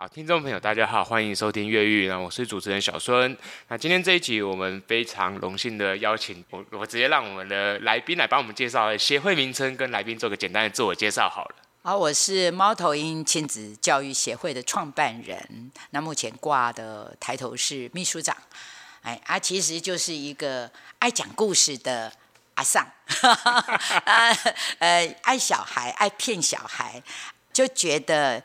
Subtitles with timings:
[0.00, 2.08] 好，听众朋友，大家好，欢迎收听越狱。
[2.08, 3.36] 那我是主持人小孙。
[3.68, 11.56] 那今天这一集，我们非常荣幸的邀请我，我直接让我们的来宾来帮我们介绍协会名称，跟来宾做个简单的自我介绍好了。
[11.82, 15.70] 好，我是猫头鹰亲子教育协会的创办人。
[15.90, 18.34] 那目前挂的抬头是秘书长。
[19.02, 20.70] 哎，啊，其实就是一个
[21.00, 22.10] 爱讲故事的
[22.54, 22.86] 阿桑，
[24.06, 24.34] 呃，
[24.80, 27.02] 呃，爱小孩，爱骗小孩，
[27.52, 28.42] 就觉得。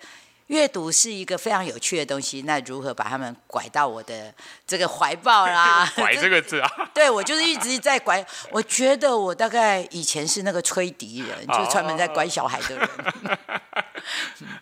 [0.47, 4.33] 阅读是一个非常有趣的东西，那如何把他们拐到我的
[4.67, 5.91] 这个怀抱啦？
[5.97, 6.69] 拐这个字啊？
[6.93, 8.23] 对，我就是一直在拐。
[8.51, 12.89] 我觉得我大概以前是那个吹笛人，就是专门在拐小孩的人。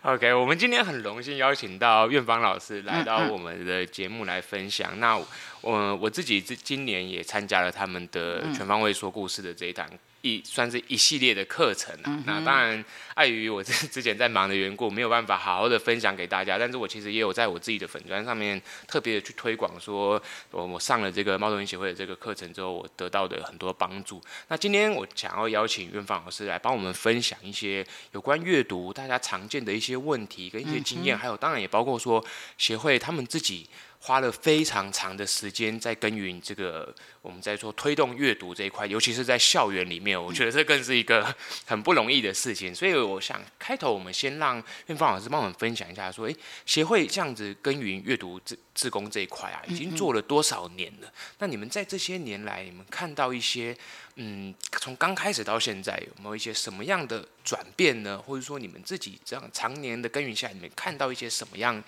[0.02, 4.92] OK，我们今天很荣幸邀请到院芳老师来到我们的节目来分享。
[4.94, 5.20] 嗯嗯，那
[5.64, 9.88] 我我自己这今年也参加了他们的全方位说故事的这一堂。
[10.26, 16.56] 一算是一系列的课程、啊嗯、那当然碍于我 之之前在忙的缘故，没有办法好好的分享给大家。
[16.56, 20.18] 但是我其实也有在我自己的粉砖上面特别的去推广，说
[20.50, 24.18] 我我上了这个猫头鹰协会的这个课程之后，我得到的很多帮助。
[24.48, 32.24] 那今天我想要邀请苑芳老师来帮我们分享一些有关阅读大家常见的一些问题跟一些经验，嗯、还有当然也包括说
[32.56, 33.68] 协会他们自己。
[34.04, 42.74] 花了非常长的时间在耕耘这个，我们在说推动阅读这一块，尤其是在校园里面，我觉得这更是一个很不容易的事情。
[42.74, 51.10] 所以我想开头我们先让院方老师帮我们分享一下，说，诶，协会这样子耕耘阅读志志工这一块啊，已经做了多少年了？
[51.38, 53.74] 那你们在这些年来，你们看到一些，
[54.16, 58.20] 嗯，从刚开始到现在，有没有一些什么样的转变呢？
[58.20, 61.82] 或者说你们自己这样常年的耕耘下，你们看到一些什么样？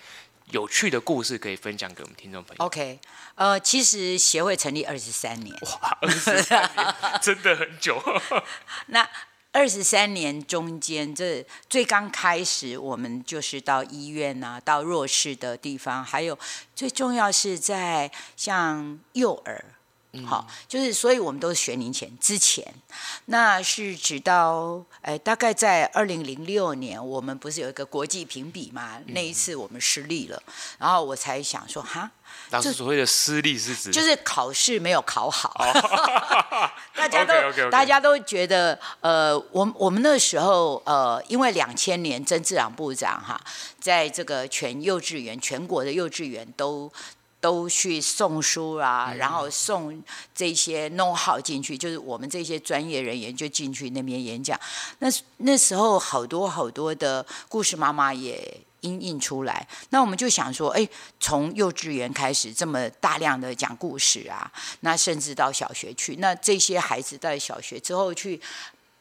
[0.51, 2.65] 有趣的故事可以分享给我们听众朋友。
[2.65, 2.99] OK，
[3.35, 8.01] 呃，其实协会成立二十三年，哇，二十三年 真的很久。
[8.87, 9.07] 那
[9.51, 16.37] 二十三年中间，这最刚开始，我们就是到医院啊，到弱势的地方，还有
[16.75, 19.65] 最重要是在像幼儿。
[20.25, 22.65] 好，就是所以我们都是学龄前之前，
[23.25, 28.99] 那是直到哎，大概在二零零六年，我们不是有一个国际评比嘛？
[29.07, 30.41] 那一次我们失利了，
[30.79, 32.09] 然后我才想说哈，
[32.49, 35.53] 老师所谓的失利是指就是考试没有考好，
[36.95, 37.69] 大家都 okay, okay, okay.
[37.69, 43.39] 大家都觉得呃，我我们那时候呃，因为两千年曾志朗部长哈，
[43.79, 46.91] 在这个全幼稚园全国的幼稚园都。
[47.39, 50.03] 都去送书啊，然后送
[50.33, 54.59] 这些 know-how 进去，就是我们这些专业人员就进去那边演讲。
[54.99, 60.87] 那那时候好多好多的故事妈妈也印印出来，那我们就想说，哎，
[61.19, 68.41] 从幼稚园开始这么大量的讲故事啊，那甚至到小学去，那这些孩子在小学之后去。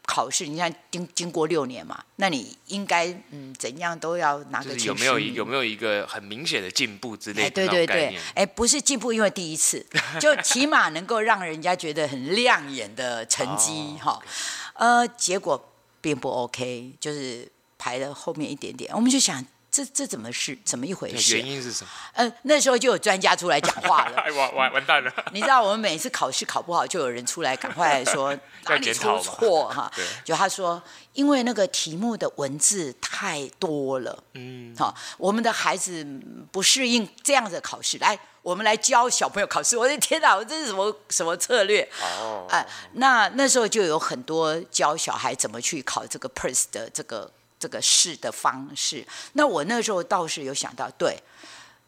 [0.07, 4.75] 考试，你看经经过六年嘛，那你应该嗯怎样都要拿个。
[4.77, 7.47] 有没有有没有一个很明显的进步之类的？
[7.49, 9.85] 哎，对对对，哎，不是进步，因为第一次，
[10.21, 14.23] 就起码能够让人家觉得很亮眼的成绩哈。
[14.75, 19.45] 呃，结果并不 OK，就是排的后面一点点，我们就想。
[19.77, 21.37] 这这怎么是怎么一回事？
[21.37, 21.91] 原因是什么？
[22.15, 24.25] 呃，那时候就有专家出来讲话了。
[24.35, 25.13] 完完完蛋了！
[25.35, 29.93] 你知道，我们每次考试考不好，就有人出来赶快说 哪里出错哈。
[30.25, 30.83] 就他说，
[31.13, 34.25] 因为那个题目的文字太多了。
[34.33, 34.75] 嗯。
[34.79, 36.07] 好，我们的孩子
[36.51, 37.99] 不适应这样的考试。
[37.99, 39.77] 来，我们来教小朋友考试。
[39.77, 41.87] 我的天哪，我这是什么什么策略？
[42.01, 42.47] 哦。
[42.49, 47.31] 哎、呃，那那时候就有很多教小孩怎么去考这个 purse 的这个。
[47.67, 51.19] 这个试的方式，那我那时候倒是有想到，对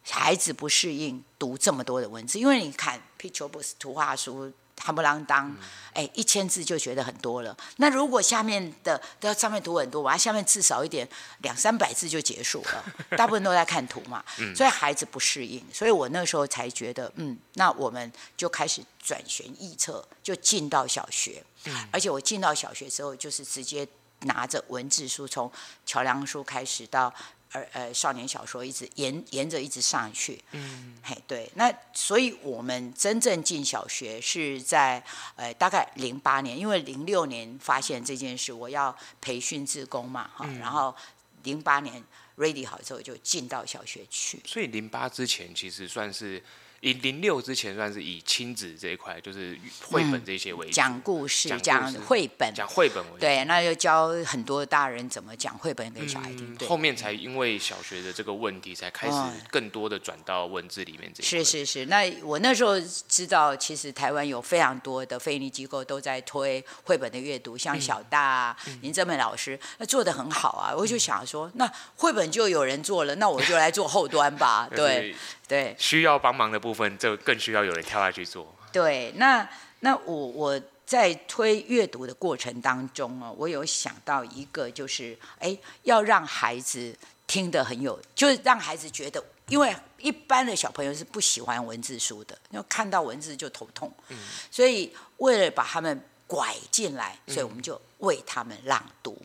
[0.03, 5.55] 孩子不适应读这么多的文字，因为你看 picture books 图画书，夯不啷当，
[5.93, 7.55] 哎，一千字就觉得很多了。
[7.77, 11.07] 那如果下面的都要上面读很多，完下面字少一点，
[11.43, 12.83] 两三百字就结束了。
[13.15, 14.21] 大部分都在看图嘛，
[14.53, 15.65] 所以孩子不适应。
[15.71, 21.41] 所以我那时候才觉得，嗯，那我们就开始转学易册，就进到小学。
[21.89, 23.87] 而且我进到小学之后，就是直接。
[24.21, 25.51] 拿着文字书，从
[25.85, 27.13] 桥梁书开始到
[27.51, 30.41] 呃呃少年小说，一直沿沿着一直上去。
[30.51, 31.49] 嗯，嘿，对。
[31.55, 35.03] 那所以我们真正进小学是在
[35.35, 40.59] 呃大概零八年，因为零六年发现这件事，我要培训自工嘛，哈、嗯。
[40.59, 40.95] 然后
[41.43, 42.03] 零八年
[42.37, 44.41] ready 好之后就进到小学去。
[44.45, 46.43] 所以零八之前其实算是
[46.81, 53.17] 以零六之前算是以亲子这一块，就是绘本这些为主，讲、嗯、故事、讲绘本、讲绘本为主。
[53.19, 56.57] 对，那就教很多大人怎么讲绘本给小孩听。
[56.59, 59.17] 嗯、后面才因为小学的这个问题，才开始
[59.49, 61.21] 更多的转到文字里面这。
[61.23, 70.73] 是是是，那我那时候知道，其实台湾有非常多的非营利机构都在推绘本的阅读，像小大、嗯、林正美老师，那做的很好啊。
[70.75, 74.69] 我就想说，那绘本就有人做了，那我就来做后端吧。
[74.73, 75.13] 对。
[75.49, 78.55] 对，需要帮忙的部分，就更需要有人跳下去做。
[78.71, 79.49] 对，那
[79.79, 93.91] 那我我在推阅读的过程当中哦，我有想到一个，就是哎，要让孩子听得很有，就是让孩子觉得，因为一般的小朋友是不喜欢文字书的，因为看到文字就头痛。
[94.09, 94.17] 嗯。
[94.51, 99.19] 所以为了把他们拐进来，所以我们就为他们朗读。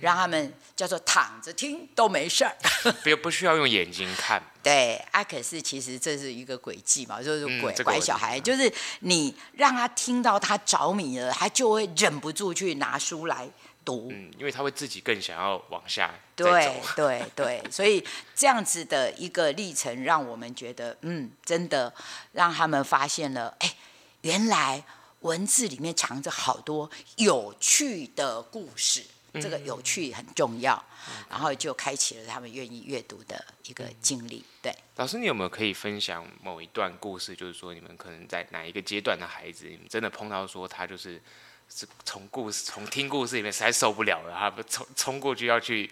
[0.00, 2.52] 让他们叫做躺着听都没事儿，
[3.04, 4.42] 不不需要用眼睛看。
[4.68, 8.70] 对啊，可是其实这是一个诡计嘛，就是拐拐小孩，就是
[9.00, 13.48] 你让他听到他着迷了，他就会忍不住去拿书来
[13.84, 14.08] 读。
[14.10, 16.14] 嗯，因为他会自己更想要往下。
[16.36, 18.04] 对对对，所以
[18.34, 21.92] 这样子的一个历程，让我们觉得，嗯，真的
[22.32, 23.74] 让他们发现了，哎，
[24.20, 24.84] 原来
[25.20, 29.02] 文字里面藏着好多有趣的故事。
[29.40, 34.44] 这个有趣很重要，嗯、然后就开启了他们愿意阅读的一个经历。
[34.60, 37.34] 对，老师，你有没有可以分享某一段故事？
[37.34, 41.20] 就是说，你们可能在哪一个阶段的孩子，你们真的碰到说他就是
[41.68, 45.90] 是从故事、从听故事里面实在受不了了，他不冲冲过去要去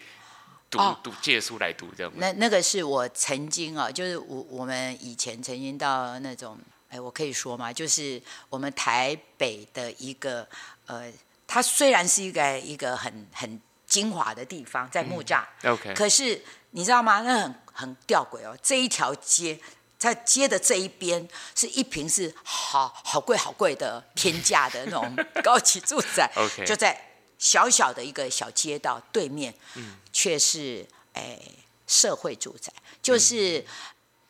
[0.70, 2.12] 读、哦、读借书来读，这样。
[2.16, 6.58] 那那个是我曾经啊，就是我我们以前曾经到那种，
[6.88, 7.72] 哎，我可以说吗？
[7.72, 10.46] 就是我们台北的一个
[10.86, 11.12] 呃。
[11.46, 17.20] 它虽然是一个一个很很精华的地方，在木栅，嗯，OK，可是你知道吗？
[17.22, 18.56] 那很很吊诡哦。
[18.62, 19.58] 这一条街，
[19.98, 27.00] 在街的这一边是一瓶是好好贵好贵的天价的那种高级住宅， OK，就在
[27.38, 31.38] 小小的一个小街道对面，嗯，却是哎
[31.86, 33.64] 社会住宅，就是，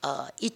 [0.00, 0.52] 嗯，呃一。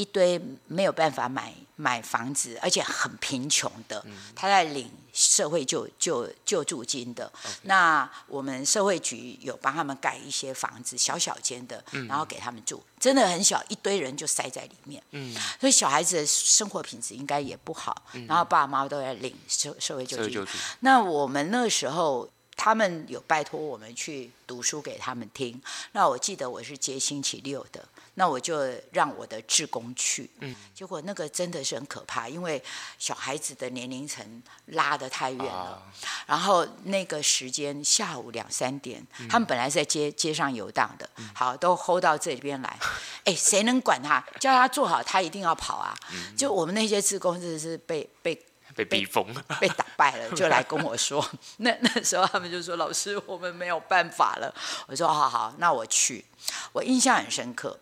[0.00, 4.02] 一堆没有办法买买房子，而且很贫穷的，
[4.34, 7.30] 他在领社会救救救助金的。
[7.64, 15.02] 那我们社会局有帮他们盖一些房子，小小间的，然后给他们住，真的很小，一堆人就塞在里面。
[15.10, 18.02] 嗯，所以小孩子的生活品质应该也不好。
[18.26, 20.46] 然后爸爸妈妈都在领社社会救助金。
[20.80, 22.26] 那我们那时候。
[22.56, 25.58] 他们有拜托我们去读书给他们听，
[25.92, 27.82] 那我记得我是接星期六的，
[28.20, 32.62] 那我就让我的志工去，嗯，结果那个真的是很可怕，因为
[32.98, 35.82] 小孩子的年龄层拉得太远了，啊、
[36.26, 42.78] 然后那个时间下午两三点，嗯、他们本来是在街街上游荡的，嗯、好都 hold 到这里边来，
[43.24, 44.22] 哎，谁能管他？
[44.38, 45.96] 叫他坐好，他一定要跑啊！
[46.12, 48.38] 嗯、就我们那些志工真的是被被。
[48.76, 49.26] 被逼疯，
[49.58, 51.28] 被打败了， 就来跟我说。
[51.58, 54.54] 那那时候他们就说：“老师，我们没有办法了。”
[54.86, 56.24] 我说：“好好，那我去。”
[56.72, 57.76] 我印象很深刻。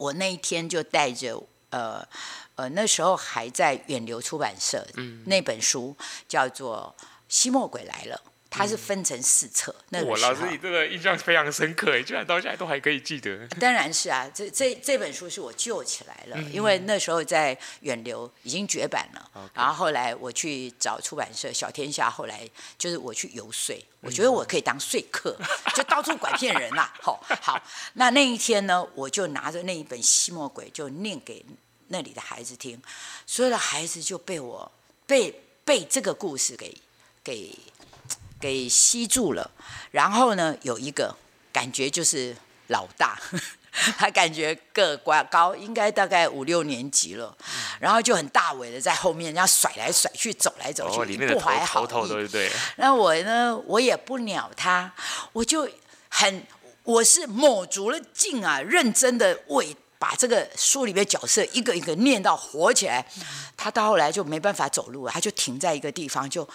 [0.00, 2.02] 我那一天就带着呃
[2.54, 5.94] 呃，那时候还在远流出版社，嗯，那本书
[6.26, 6.94] 叫做
[7.28, 8.22] 《吸墨鬼来了》。
[8.50, 10.04] 它是分成四册，嗯、那。
[10.04, 13.46] 我老师，你这个印象非常深刻， 哎，居然到现在都还可以记得。
[13.60, 19.50] 当然是啊，这这这本书是我救起来了，嗯、因为那时候在远流已经绝版了。
[19.54, 22.40] 然后后来我去找出版社小天下，后来
[22.76, 26.94] 就是我去游说，我觉得我可以当说客，嗯、 就到处拐骗人啦、啊。
[27.00, 31.46] 好，好，那那一天呢，我就拿着那一本《吸墨鬼》就念给
[31.86, 32.82] 那里的孩子听，
[33.26, 34.72] 所有的孩子就被我
[35.06, 36.76] 被被这个故事给
[37.22, 37.56] 给。
[38.40, 39.50] 给吸住了，
[39.90, 41.14] 然后呢，有一个
[41.52, 42.34] 感觉就是
[42.68, 43.20] 老大，
[43.98, 47.36] 他感觉个高高，应该大概五六年级了，
[47.78, 52.28] 然后就很大尾的在后面，这样甩来甩去，走来走去，不怀好意。
[52.28, 52.50] 对。
[52.76, 54.90] 那我呢，我也不鸟他，
[55.32, 55.68] 我就
[56.08, 56.46] 很，
[56.82, 63.06] 我是卯足了劲啊，认真的为把这个书里面角色一个一个念到火起来。
[63.54, 66.48] 他到后来就没办法走路了，他就停在一个地方就。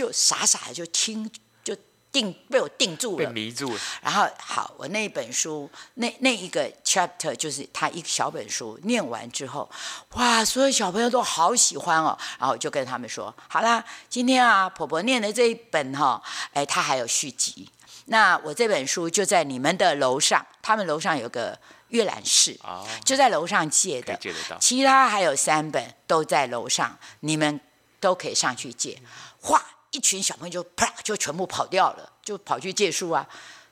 [0.00, 1.30] 就傻傻的就听，
[1.62, 1.76] 就
[2.10, 3.78] 定被我定住了，被迷住了。
[4.00, 9.70] 然后好，我那一本书那那一个 chapter 就是他一小本书念完之后，
[10.12, 12.16] 哇，所有小朋友都好喜欢哦。
[12.38, 16.22] 然后我就跟他们说，好啦，今天啊，婆婆念的这一本哈、哦，
[16.54, 17.68] 哎，他还有续集。
[18.06, 24.56] 那我这本书就在你们的楼上，他们楼上有个阅览室，哦、就在楼上借的，借得到。
[24.58, 27.60] 其他还有三本都在楼上，你们
[28.00, 28.98] 都可以上去借。
[29.42, 29.62] 哇！
[29.90, 33.28] 一群小朋友就啪就全部跑掉了，就跑去借书啊。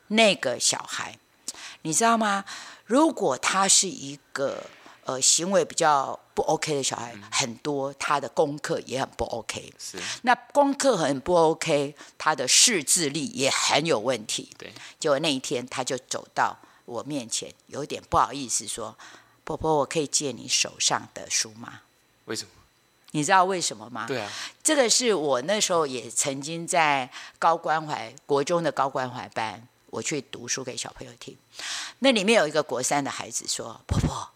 [0.09, 1.19] 那个小孩，
[1.83, 2.45] 你知道吗？
[2.87, 4.65] 如果他是一个
[5.05, 9.73] 呃行为比较不 OK 的小孩，嗯、很多他的功课也很不 OK。
[9.79, 9.99] 是。
[10.23, 14.51] 那功课很不 OK，他的识字力也很有问题。
[14.57, 14.73] 对。
[14.99, 16.57] 结果那一天，他就走到
[16.87, 18.97] 我面前，有点不好意思说
[19.45, 21.83] ：“婆婆，我可以借你手上的书吗？”
[22.25, 22.51] 为什么？
[23.13, 24.07] 你知道为什么吗？
[24.07, 24.31] 对啊。
[24.63, 29.67] 这个是我那时候也曾经在高关怀国中的高关怀班。
[29.91, 31.35] 我去读书给小朋友听，
[32.01, 34.29] 那里面有一个国三的孩子说：“婆婆，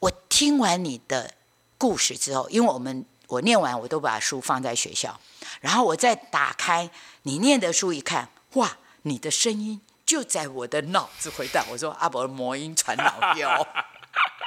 [0.00, 1.34] 我听完你的
[1.78, 5.20] 故事之后，因为我们我念完我都把书放在学校，
[5.60, 6.90] 然后我再打开
[7.22, 13.64] 你念的书一看，哇，你的声音就在我的脑子回荡。”我说：“阿伯魔音传脑标。”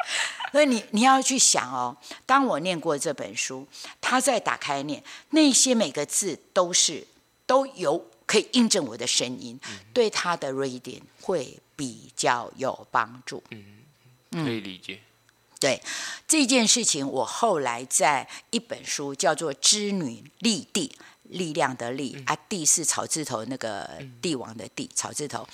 [0.54, 3.68] 所以你你要去想哦，当我念过这本书，
[4.00, 7.06] 他再打开念，那些每个字都是
[7.46, 8.06] 都有。
[8.26, 13.44] 可以印证我的声音，嗯、对他的 reading 会比较有帮助。
[13.52, 13.84] 嗯，
[14.32, 15.02] 可以理解。
[15.60, 15.80] 对
[16.26, 23.90] 这件事情，我后来在一本书叫做《织女力帝》，力量的力、嗯、啊，帝是草字头那个
[24.22, 25.48] 帝王的帝，草字头。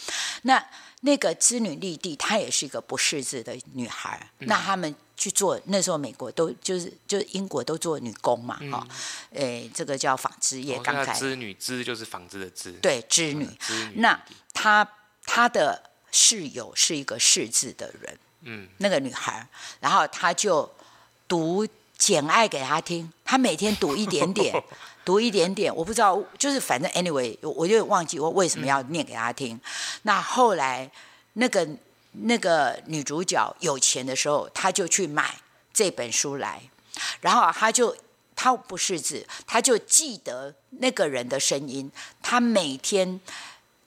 [0.44, 0.64] 那
[1.02, 4.30] 那个织女立帝，她也是一个不识字的女孩。
[4.40, 4.96] 嗯、那他们。
[5.20, 8.88] 去做那时候美国都就是就是英国都做女工嘛哈，
[9.34, 11.14] 诶、嗯、这个叫纺织业刚才。
[11.14, 12.72] 织女织就是纺织的织。
[12.82, 14.18] 对织女，织女那
[14.54, 14.90] 她
[15.26, 19.46] 她的室友是一个识字的人，嗯，那个女孩，
[19.82, 20.74] 然后她就
[21.28, 21.66] 读
[22.00, 24.64] 《简爱》给他听，他每天读一点点，
[25.06, 29.62] 读一点点，我不知道，就是反正 anyway，我就忘记我为什么要念给他听，嗯、
[30.02, 30.90] 那后来
[31.34, 31.68] 那个。
[32.24, 35.36] 那个女主角有钱的时候，她就去买
[35.72, 36.60] 这本书来，
[37.22, 37.96] 然后她就
[38.36, 41.90] 她不识字，她就记得那个人的声音，
[42.24, 43.22] 她每天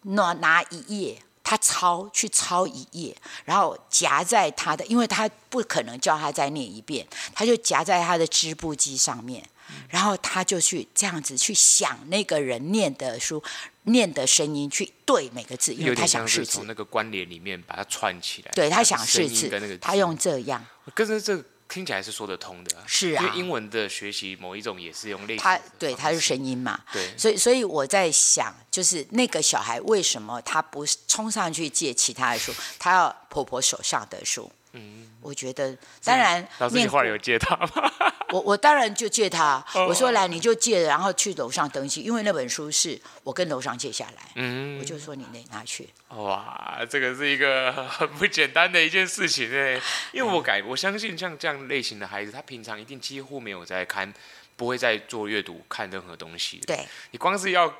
[0.02, 9.44] 拿拿一页，她抄去抄一页，然后夹在他的，因为他不可能叫他再念一遍，他就夹在他的织布机上面。
[9.88, 13.42] 然后他就去这样子去想那个人念的书，
[13.84, 16.52] 念的声音去对每个字，因为他想试字。
[16.52, 18.50] 从那个关联里面把它串起来。
[18.54, 20.62] 对，他想试字，他用这样。
[20.94, 22.76] 可是这听起来是说得通的。
[22.86, 23.22] 是啊。
[23.24, 25.42] 因为英文的学习某一种也是用类似的。
[25.42, 26.78] 他对，他是声音嘛。
[26.92, 27.16] 对。
[27.16, 34.52] 所以，所以我在想，就是那个小孩为什么他不冲上去借其他的书，他要婆婆手上的书？
[34.72, 35.08] 嗯。
[35.20, 37.92] 我觉得，当然，老师，你后来有借他吗？
[38.32, 45.88] 我我当然就借他，我说来你就借，然后去楼上登记，因为那本书是我跟楼上借下来，嗯，我就说你那拿去。
[46.08, 49.80] 哇，这个是一个很不简单的一件事情哎，
[50.12, 54.12] 因为我改，我相信像这样类型的孩子，他平常一定几乎没有在看，
[54.56, 56.58] 不会再做阅读看任何东西。
[56.66, 57.72] 对，你光是要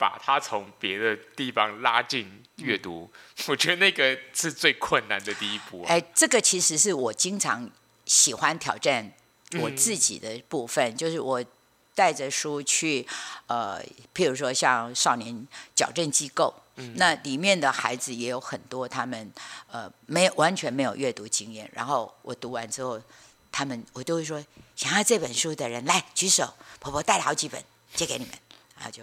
[0.00, 5.84] 把他从别的地方拉进阅读，嗯，我觉得那个是最困难的第一步。
[5.86, 7.70] 哎，这个其实是我经常
[8.06, 9.12] 喜欢挑战。
[9.58, 11.44] 我自己的部分、嗯、就是我
[11.92, 13.04] 带着书去，
[13.48, 13.82] 呃，
[14.14, 19.28] 譬如说像少年矫正机构，嗯、那里面的孩子也有很多，他们
[19.72, 23.02] 呃没有完全没有阅读经验，然后我读完之后，
[23.50, 24.40] 他们我都会说，
[24.76, 27.60] 想要这本书的人来举手，婆婆带了好几本
[27.92, 28.34] 借给你们，
[28.76, 29.02] 然后就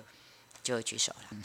[0.67, 1.37] 就举手了。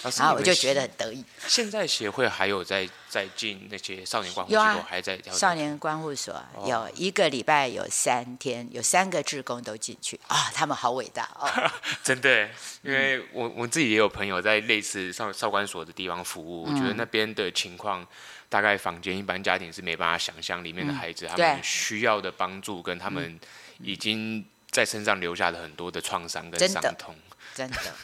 [0.00, 1.24] 然后我就觉得很得意。
[1.48, 10.20] 现在协会还有在在进那些少年关护机构，还在少年关护所，有一个礼拜有三天，有三个志工都进去。
[10.28, 11.50] 啊，他们好伟大哦！
[12.04, 12.48] 真的，
[12.82, 18.06] 因为我我自己也有朋友在类似少少管所的地方服务，我觉得那边的情况，
[18.48, 23.36] 大概房间一般家庭是没办法想象，里面的孩子他们需要的帮助，跟他们
[23.82, 27.16] 已经在身上留下了很多的创伤跟伤痛，
[27.52, 27.94] 真的。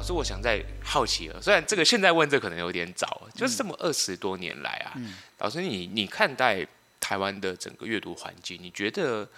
[0.00, 1.42] 老师，我想再好奇了。
[1.42, 6.66] 虽然这个现在问这可能有点早，就是这么二十多年来啊，嗯、老师你你看待
[6.98, 9.28] 台湾的整个阅读环境，你觉得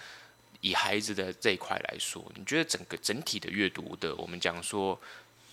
[0.61, 4.97] 以孩子的这一块来说，你觉得整个整体的阅读的，我们讲说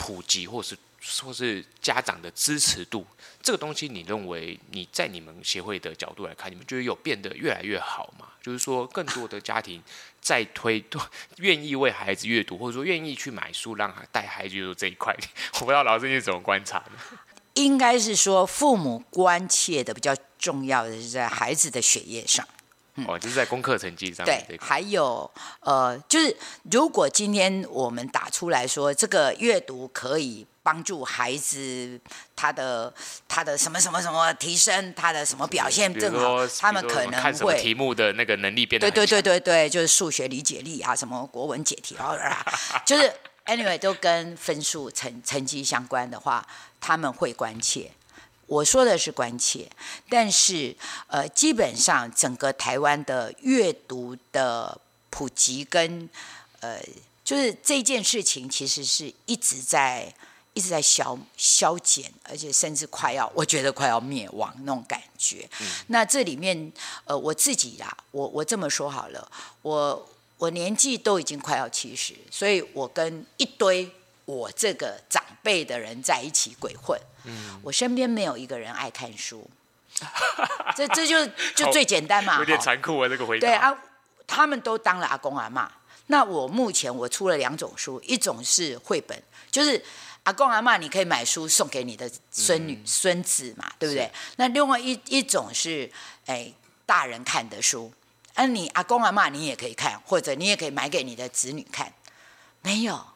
[0.01, 3.07] 普及，或是说是家长的支持度，
[3.43, 8.27] 这个东西，你认为你在你们协会的角度来看，你们觉得有变得越来越好吗？
[8.43, 9.83] 就是说，更多的家庭
[10.23, 10.83] 在推，
[11.37, 15.15] 愿意为孩子阅读，或者说愿意去买书，让带孩子阅读这一块，
[15.61, 17.19] 我不知道老师你怎么观察呢？
[17.55, 22.47] 应该是说，父母关切的比较重要的是在孩子的学业上，
[22.97, 24.25] 嗯、哦，就是在功课成绩上。
[24.25, 25.31] 对，还有
[25.61, 26.37] 呃，就是
[26.71, 30.47] 如果今天我们打出来说，这个阅读可以。
[30.63, 31.99] 帮助孩子
[32.37, 32.93] 他的
[33.27, 42.15] 他的什么什么什么提升他的什么表现更好，他们可能会题目的那个能力变得对对对对对，就是数学理解力啊，什么国文解题啊，
[42.85, 43.11] 就是
[43.47, 46.47] anyway 都跟分数成成绩相关的话，
[46.79, 47.91] 他们会关切。
[48.51, 49.71] 我说的是关切，
[50.09, 50.75] 但是
[51.07, 54.77] 呃，基本上整个台湾的阅读的
[55.09, 56.11] 普及跟
[56.59, 56.83] 呃，
[57.25, 60.13] 就是这件事情其实是一直在
[60.53, 65.49] 一直在消消减，而且甚至快要，我觉得快要灭亡那种感觉。
[65.61, 66.73] 嗯、那这里面
[67.05, 69.31] 呃，我自己呀，我我这么说好了，
[69.63, 73.89] 我我年纪都已经快要七十，所以我跟一堆
[74.31, 76.99] 我这个长辈的人在一起鬼混。
[77.25, 79.49] 嗯，我身边没有一个人爱看书，
[80.77, 83.47] 这这就就最简单嘛，有点残酷啊，这个回答。
[83.47, 83.77] 对啊，
[84.27, 85.71] 他们都当了阿公阿妈。
[86.07, 89.81] 那我目前我出了两种书，一种是绘本，就是
[90.25, 94.11] 阿公阿妈你可以买书送给你的孙女、嗯、孙子嘛，对不对？
[94.37, 95.91] 那另外一一种是
[96.27, 96.53] 哎
[96.85, 97.93] 大人看的书，
[98.35, 101.93] 那你阿公阿妈你也可以看，或者你也可以买给你的子女看。
[102.63, 103.07] 没有，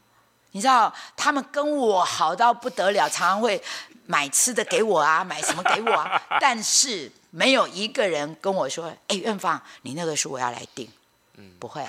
[0.54, 3.62] 你知道他们跟我好到不得了，常常会。
[4.06, 6.22] 买吃的给我啊， 买什么给我啊？
[6.38, 10.86] 但是没有一个人跟我说：“哎，院芳，你那个书我要来订。”
[11.36, 11.82] 嗯，不会。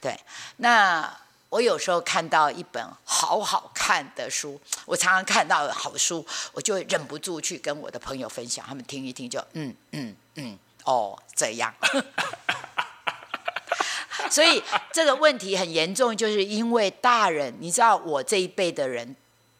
[0.00, 0.18] 对，
[0.56, 1.14] 那
[1.50, 11.74] 我有时候看到一本好好看的书，我常常看到好书，我就忍不住去跟我的朋友分享，他们听一听就嗯嗯嗯，哦这样。
[14.30, 14.62] 所以
[14.92, 19.16] 这个问题很严重，就是因为大人，你知道我这一辈的人。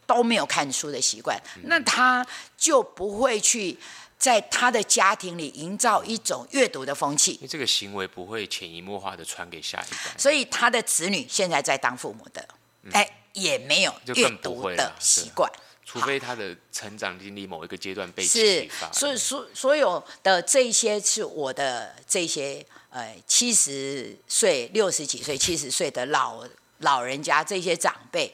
[0.07, 2.23] 都没有看书的习惯，那他
[2.55, 3.75] 就不会去
[4.19, 7.31] 在他的家庭里营造一种阅读的风气。
[7.31, 12.47] 因为这个行为不会潜移默化的传给下一代，所以他的子女现在在当父母的，
[12.91, 15.51] 哎，也没有阅读的习惯，
[15.83, 18.91] 除非他的成长经历某一个阶段被启发。
[18.91, 22.63] 所以，所所有的这些是我的这些
[22.95, 26.47] 呃七十岁、六十几岁、七十岁的老
[26.77, 28.33] 老人家这些长辈。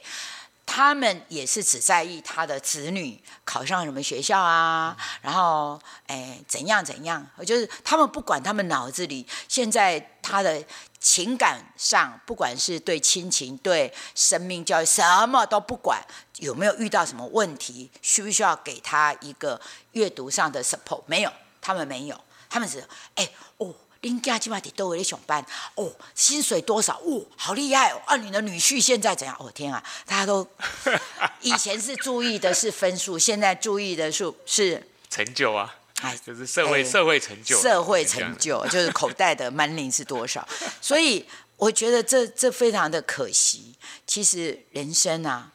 [0.64, 10.64] 他们也是只在意他的子女考上什么学校啊，然后哎怎样怎样，就是他们不管他们脑子里现在他的
[11.00, 16.00] 情感上，不管是对亲情、对生命教育，什么都不管，
[16.38, 19.60] 有没有遇到什么问题，需不需要给他一个
[19.90, 21.02] 阅读上的 support？
[21.06, 22.82] 没有，他们没有，他们是
[23.16, 23.74] 哎哦。
[24.02, 25.44] 林家今晚得都为你上班
[25.76, 27.00] 哦，薪水多少？
[27.04, 28.02] 哦，好厉害哦！
[28.04, 29.34] 啊，你的女婿现在怎样？
[29.38, 30.46] 哦，天啊，大家都
[31.40, 35.76] 以前是注意的是分数，现在注意的是是成就啊！
[36.02, 40.46] 哎，就是社会、哎、社会成就，社会成就就是口袋的 money 是多少？
[40.82, 41.24] 所以
[41.56, 43.72] 我觉得这这非常的可惜。
[44.04, 45.52] 其实人生啊，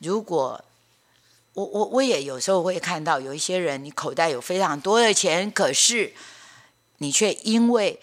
[0.00, 0.62] 如果
[1.54, 6.12] 我我我也有时候会看到有一些人，你口袋有非常多的钱，可是。
[6.98, 8.00] 你却因为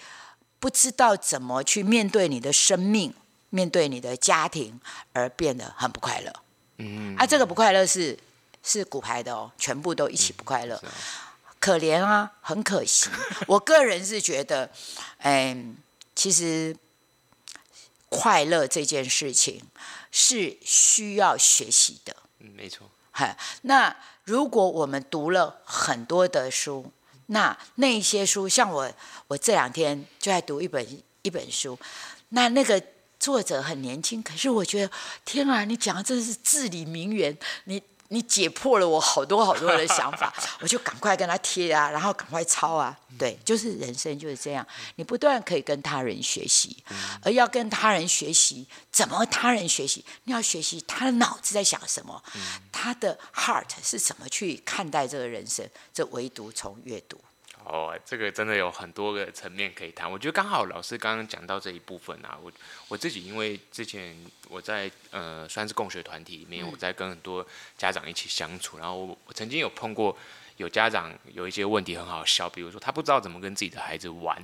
[0.59, 3.13] 不知道怎么去面对你的生命、
[3.49, 4.79] 面对你的家庭，
[5.11, 6.33] 而变得很不快乐。
[6.77, 8.17] 嗯，啊，这个不快乐是
[8.63, 10.89] 是骨牌的哦，全部都一起不快乐，嗯、
[11.59, 13.09] 可怜啊，很可惜。
[13.47, 14.71] 我个人是觉得，
[15.17, 15.57] 哎，
[16.15, 16.75] 其实
[18.09, 19.61] 快乐这件事情
[20.11, 22.15] 是需要学习的。
[22.39, 22.89] 嗯，没错。
[23.11, 26.91] 嗨，那如果我们读了很多的书。
[27.33, 28.89] 那那些书，像我，
[29.27, 30.85] 我这两天就在读一本
[31.23, 31.77] 一本书，
[32.29, 32.81] 那那个
[33.19, 34.91] 作者很年轻，可是我觉得，
[35.25, 37.81] 天啊，你讲的真是至理名言，你。
[38.13, 42.95] 你解破了我好多好多的想法， 我就赶快跟他贴啊，然后赶快抄啊。
[43.17, 46.83] 对，就是人生就是这样，你不断可以跟他人学习，
[47.23, 50.05] 而要跟他人学习，怎么他人学习？
[50.25, 52.23] 你要学习他的脑子在想什么，
[52.71, 55.67] 他的 heart 是怎么去看待这个人生？
[55.93, 57.19] 这唯独从阅读。
[57.65, 60.11] 哦，这个真的有很多个层面可以谈。
[60.11, 62.51] 我觉得刚好老师刚刚讲到这一部分啊，我
[62.87, 64.15] 我自己因为之前
[64.49, 67.45] 我在呃算是共学团体里面，我在跟很多
[67.77, 70.15] 家长一起相处，然后我我曾经有碰过
[70.57, 74.37] 有家长有一些问题很好笑，比如说他不知道怎么跟自己的孩子玩。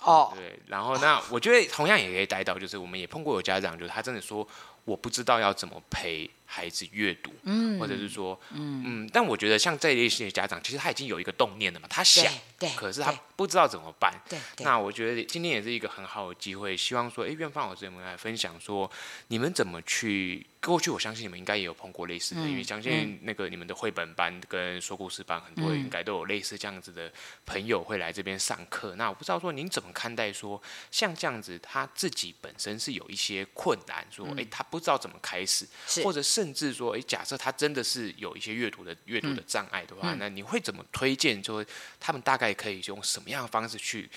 [0.00, 4.46] 哦，对，然后那我觉得同样也可以带到，就是我们也碰过有家长，就是他真的说
[4.84, 6.30] 我不知道要怎么陪。
[6.46, 12.24] 孩子阅读，嗯，或者是说，嗯嗯，但我觉得像这一类型的家长，其实他已经有一个动念了嘛，他想，
[12.58, 14.12] 对，对，可是他不知道怎么办。
[14.28, 18.90] 对，对，那我觉得今天也是一个很好的机会，希望说，哎，院方老师有没有来分享说，
[19.28, 20.46] 你们怎么去？
[20.62, 27.12] 过去我相信你们应该也有碰过类似的，嗯、因为相信那个你们的绘本班跟说故事班，很多人应该都有类似这样子的
[27.44, 28.96] 朋友会来这边上课。
[28.96, 35.64] 嗯、那我不知道说您怎么看待说，像这样子他自己本身是有一些困难，说，哎，他不知道怎么开始，
[36.02, 36.35] 或者是。
[36.36, 41.42] 甚至说，诶，假设他真的是有一些阅读的阅读的障碍的话，嗯、那你会怎么推荐？
[41.42, 41.64] 说
[41.98, 44.10] 他们大概可以用什么样的方式去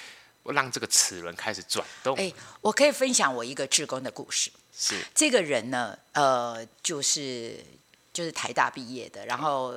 [0.43, 2.13] 让这个齿轮开始转动？
[2.17, 4.51] 诶，我可以分享我一个志工的故事。
[4.77, 7.63] 是这个人呢，呃，就是
[8.12, 9.73] 就是台大毕业的，然后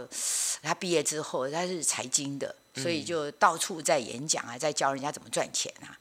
[0.63, 5.97] 他毕业之后他是财经的，所以就到处在演讲啊，在教人家怎么赚钱啊。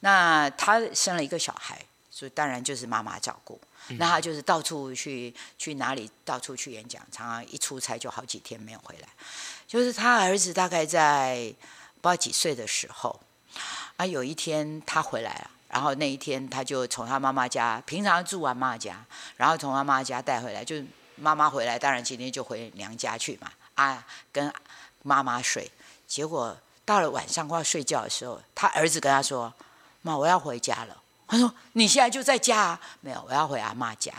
[0.00, 1.80] 那他生了一个小孩，
[2.14, 3.60] 所以当然就是妈妈照顾。
[3.98, 9.08] 那他就是到处去去哪里到处去演讲，常常一出差就好几天没有回来。
[9.66, 11.52] 就是他儿子大概在
[12.00, 13.20] 不知道几岁的时候，
[13.96, 15.50] 啊，有一天他回来了。
[15.68, 19.04] 然后那一天，他就从他妈妈家，平常住完妈妈家，
[19.36, 24.54] 然后从他妈妈家带回来，就是妈妈回来，当然今天就回娘家去嘛，啊，跟
[25.02, 25.68] 妈妈睡。
[26.06, 29.52] 结果到了晚上快要睡觉的时候，他儿子跟他说
[30.02, 34.12] ：“妈，我要回家了。”他说：“你现在就在家啊？”“没有，我要回阿妈家。”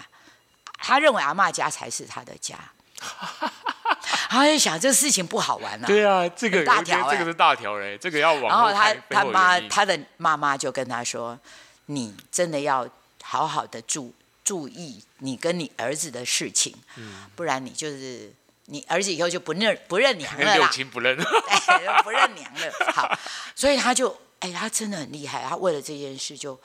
[0.78, 2.58] 他认为阿妈家才是他的家。
[4.30, 5.88] 他就想这个事情不好玩了。
[5.88, 8.44] 对啊，这个大条，这个是大条嘞，这个要往。
[8.44, 11.40] 然后他他妈他的妈妈就跟他说
[11.88, 12.88] ：“你真的要
[13.24, 14.14] 好好的注
[14.44, 18.34] 注意你跟你儿子的事情，嗯，不然你就是
[18.66, 20.56] 你儿子以后就不认不认娘了啦。
[20.66, 21.16] 六亲不认，
[22.04, 22.92] 不认娘了。
[22.94, 23.18] 好，
[23.56, 26.60] 所以他就哎，他真的很厉害，他为了这件事就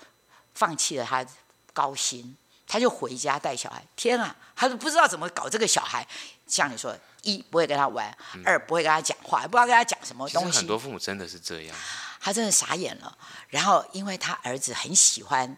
[0.61, 1.25] 放弃了他
[1.73, 3.83] 高薪，他就回家带小孩。
[3.96, 6.07] 天啊，他都不知道怎么搞这个小孩，
[6.46, 6.94] 像你说。
[7.23, 10.61] 一不会跟他玩，嗯、二不会跟他讲话，不知道跟他讲什么东西。
[10.61, 11.77] 很多父母真的是这样，
[12.18, 13.14] 他真的傻眼了。
[13.49, 15.55] 然后，因为他儿子很喜欢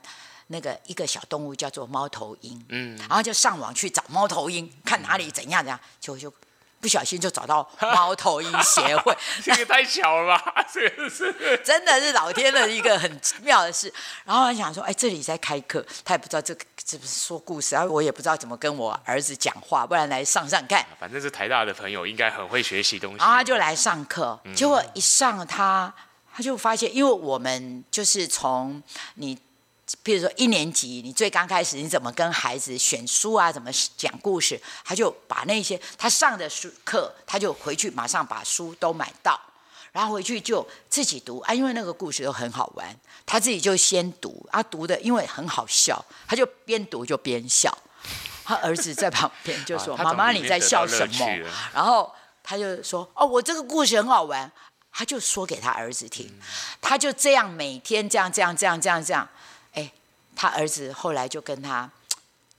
[0.49, 6.35] 那个一个小动物叫做猫头鹰，嗯，然后就上网去找猫头鹰，看哪里怎样怎样，就就。
[6.83, 10.67] 不小心就找到猫头鹰协会， 这个太巧了吧？
[10.75, 11.33] 这 个是
[11.65, 13.91] 真的是老天的一个很妙的事。
[14.25, 20.85] 然后他想说，哎，这里在开课，他也不知道这个是不是说故事，然后我也不知道怎么跟我儿子讲话，不然来上上看。
[20.99, 23.19] 反正是台大的朋友，应该很会学习东西。
[23.19, 25.95] 然后他就来上课，结果一上他
[26.35, 28.83] 他就发现，因为我们就是从
[29.15, 29.39] 你。
[30.05, 33.53] 譬如说一年级，你最刚开始你怎么跟孩子选书啊？
[33.53, 34.61] 怎么讲故事？
[34.85, 39.41] 他就把那些他上的书课，他就回去马上把书都买到，
[39.93, 41.55] 然后回去就自己读啊。
[41.55, 47.77] 因为那个故事都很好玩，他自己就先读啊，读的因为很好笑，他就边读就边笑。
[48.45, 51.27] 他儿子在旁边就说：“妈妈你在笑什么？”
[51.73, 52.13] 然后
[52.43, 54.51] 他就说：“哦，我这个故事很好玩。”
[54.95, 56.29] 他就说给他儿子听，
[56.81, 59.27] 他就这样每天这样这样这样这样这样。
[60.35, 61.89] 他儿子后来就跟他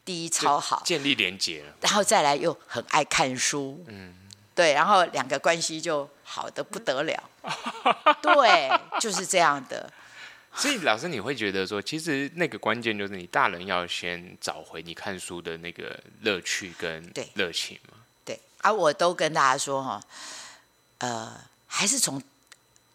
[0.06, 4.14] 第一超好，建立连结了，然后再来又很爱看书，嗯，
[4.56, 7.24] 对，然后两个关系就好的不得了，
[8.22, 8.72] 对，
[9.02, 9.92] 就是这样的。
[10.56, 17.98] 所以老师，你会觉得说，其实那个关键就是你大人要先找回你看书的那个乐趣跟热情嘛？
[18.24, 20.02] 对，啊，我都跟大家说哈，
[21.00, 21.36] 呃，
[21.68, 22.22] 还是从。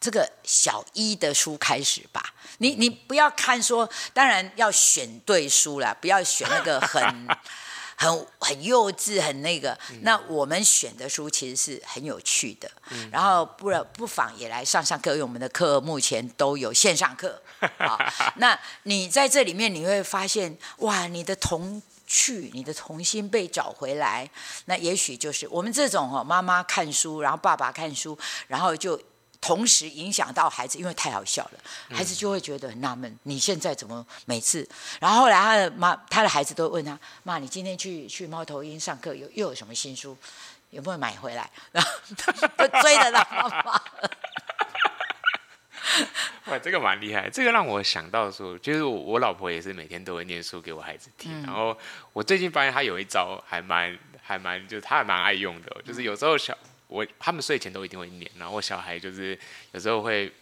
[0.01, 7.03] 这个小一的书开始吧，你你不要看说，当然要选对书啦，不要选那个很
[7.99, 9.77] 很很幼稚、很那个。
[10.03, 12.71] 那我们选的书其实是很有趣的，
[13.11, 17.43] 然后不然不妨也来上上课，因为我们的课目前都有线上课。
[17.79, 17.99] 好，
[18.39, 24.31] 那你在这里面你会发现，哇，你的童趣、你的童心被找回来。
[24.67, 29.01] 那也许就是我们这种哦，妈妈看书，然后爸爸看书，然后就。
[29.41, 34.69] 同时影响到孩子，因为太好笑了，孩子就会觉得很纳闷：你现在怎么每次？
[35.01, 40.17] 然后后来他的妈，他的孩子都问他：妈，你今天去去猫头鹰上课，有又有什么新书？
[40.71, 41.49] 有没有买回来？
[41.73, 41.91] 然后
[42.57, 43.81] 都追着他妈妈。
[46.53, 47.31] 哇，这个蛮厉害。
[47.31, 51.43] 这个让我想到说，就是我，我老婆也是每天都会念书给我孩子听。
[51.43, 51.77] 嗯、然后
[52.13, 56.57] 我最近发现她有一招还蛮还蛮，就是她还蛮爱用的，就是有时候小。
[56.89, 59.39] 我他们睡前都一定会念，然后我小孩就是
[59.73, 60.33] 有时候会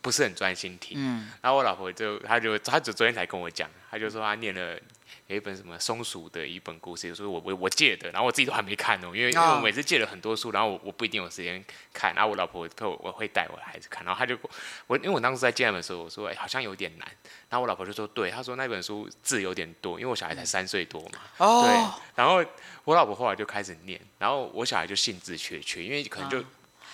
[0.00, 4.78] 不是很专心听，嗯，然后我老婆就她就她就昨天才跟我讲，她就说她念了
[5.28, 14.38] 有一本什么松鼠的一本故事，有时候我我我借的，然后我自己都还没看哦，因为因为我每次借了很多书，然后我我不一定有时间看，然后我老婆我我会带我的孩子看，然后他就
[14.86, 17.08] 我因为我当时在借那本书，我说哎好像有点难，
[17.48, 21.72] 然后我老婆就说对，她说那本书字有点多，因为我小孩才三岁多嘛，哦，对，
[22.14, 22.44] 然后。
[22.86, 26.40] 我老婆后来就开始念，然后我小孩就兴致缺缺，因为可能就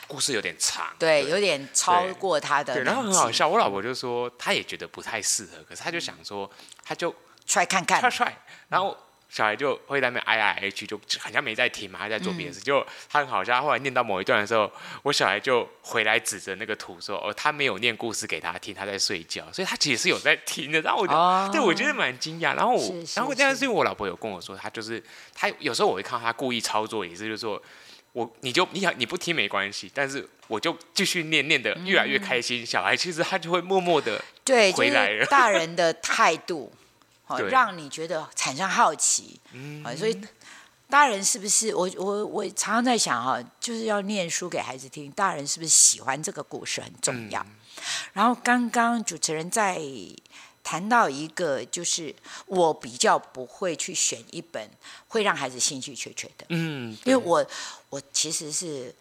[0.06, 2.82] 故事有点长，对，有点超过他的。
[2.82, 6.50] 然后很好笑，我老婆就说她也觉得不太适合，可是她就想说，
[6.82, 7.14] 她就
[7.46, 8.36] 踹看看，踹踹，
[8.68, 8.96] 然后。
[9.32, 12.60] 小孩就会在那边哎哎哎去，就好像没在听嘛，还在做别的事。
[12.60, 14.70] 嗯、就他很好笑，后来念到某一段的时候，
[15.04, 20.82] 我小孩就回来指着那个图说：“哦，他没有念故事给他听，他在睡觉。”所以他其实是有在听的。
[20.82, 22.54] 然后我就，哦、对我觉得蛮惊讶。
[22.54, 25.02] 然后我，然后但是因为我老婆有跟我说，他就是
[25.34, 27.58] 他有时候我会看到他故意操作，也是就是说
[28.12, 32.62] 我你就你想你不听没关系，但是我就继续念念的越来越开心。
[32.62, 35.24] 嗯、小孩其实他就会默默的对回来了。
[35.24, 36.70] 对，大人的态度。
[37.38, 39.40] 让你觉得产生好奇，
[39.84, 40.20] 啊，所以
[40.88, 41.74] 大人是不是？
[41.74, 47.40] 我我我常常在想哈，就是要念书给孩子听，大人是不是喜欢这个故事很重要。
[47.40, 47.54] 嗯、
[48.12, 49.80] 然后刚刚主持人在
[50.62, 52.14] 谈到一个，就是
[52.46, 54.70] 我比较不会去选一本
[55.08, 57.46] 会让孩子兴趣缺缺的，嗯，因为我
[57.90, 58.94] 我其实是。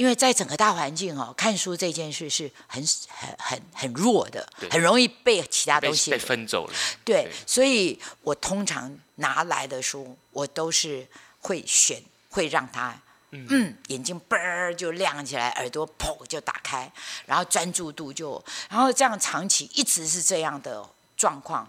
[0.00, 6.72] 因为在整个大环境哦，看书这件事是很很很很弱的，很容易被其他东西被，被分走了。
[7.04, 11.06] 对，对，所以我通常拿来的书，我都是
[11.40, 12.98] 会选，会让他
[13.32, 16.90] 嗯，嗯眼睛嘣儿就亮起来，耳朵砰就打开，
[17.26, 20.82] 然后专注度就，然后这样长期一直是这样的
[21.14, 21.68] 状况，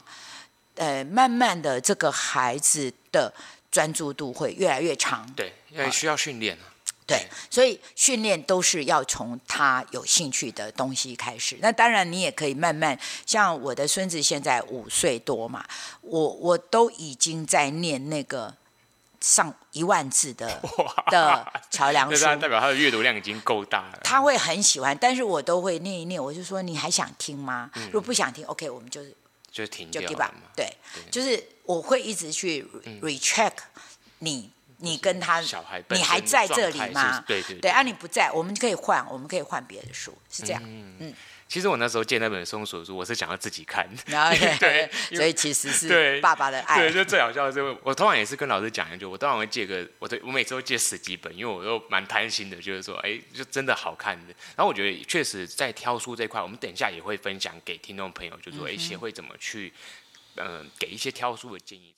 [0.75, 3.33] 呃，慢慢的这个孩子的
[3.69, 5.29] 专注度会越来越长。
[5.35, 6.57] 对，因为需要训练。
[7.11, 11.57] 对，所以训练都是要从他有兴趣的东西开始。
[11.61, 15.65] 那当然，你也可以慢慢，像我的孙子现在五岁多嘛，
[16.01, 18.55] 我我都已经在念那个
[19.19, 20.61] 上一万字的
[21.11, 23.99] 的桥梁书，代表他的阅读量已经够大了。
[24.03, 27.69] 他会很喜欢，但是我都会念一念，我就说你还想听吗？
[27.75, 29.01] 嗯、如果不想听，OK，我们就
[29.51, 30.33] 就停就 give up。
[30.55, 32.65] 对，对就是我会一直去
[33.01, 33.53] recheck
[34.19, 34.49] 你。
[34.81, 37.23] 你跟他，小孩你还在这里吗？
[37.27, 40.61] 对对对，对啊，你不在，我们可以换，我们可以换别的书，是这样。
[40.65, 41.13] 嗯，嗯
[41.47, 43.85] 其实我那时候借那本松鼠书，我是想要自己看。
[44.07, 46.79] 对，对 所以其实是爸爸的爱。
[46.79, 54.33] 对，就最好笑的是，我通常也是跟老师讲一句，我当然会借个，我对我每次都借十几本，因为我都蛮贪心的，就是说，哎，就真的好看的。
[54.55, 59.73] 然后我觉得确实在挑书这块，我们等一下也会分享给听众朋友，就说，哎，协会怎么去，
[60.35, 61.93] 嗯、呃，给一些挑书的建议。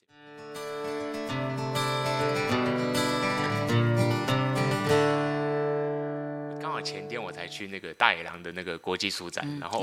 [6.81, 9.79] 前天我才去那个大野狼的那个国际书展，嗯、然后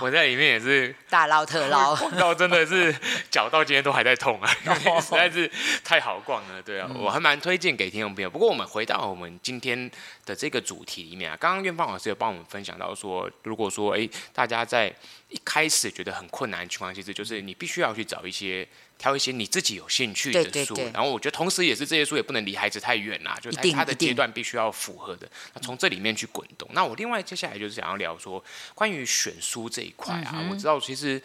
[0.00, 2.94] 我，在里面也是大捞特捞， 逛到真的是
[3.30, 4.50] 脚到今天都还在痛啊，
[5.00, 5.50] 实在是
[5.84, 6.62] 太好逛了。
[6.62, 8.28] 对啊，嗯、我还蛮推荐给听众朋友。
[8.30, 9.90] 不过我们回到我们今天
[10.24, 14.94] 的这个主题里面啊，刚刚院方老师有帮我们分享到说，如果说哎大家在
[15.28, 18.66] 一开始觉得很困难的情况，其实就是你必须要去找一些。
[18.98, 25.30] 挑一些你自己有兴趣的书，对对对，然后我觉得同时也是这些书也不能离孩子太远啦，就是他的阶段必须要符合的。
[25.54, 26.68] 那从这里面去滚动。
[26.72, 28.42] 那我另外接下来就是想要聊说
[28.74, 31.22] 关于选书这一块啊，嗯、我知道其实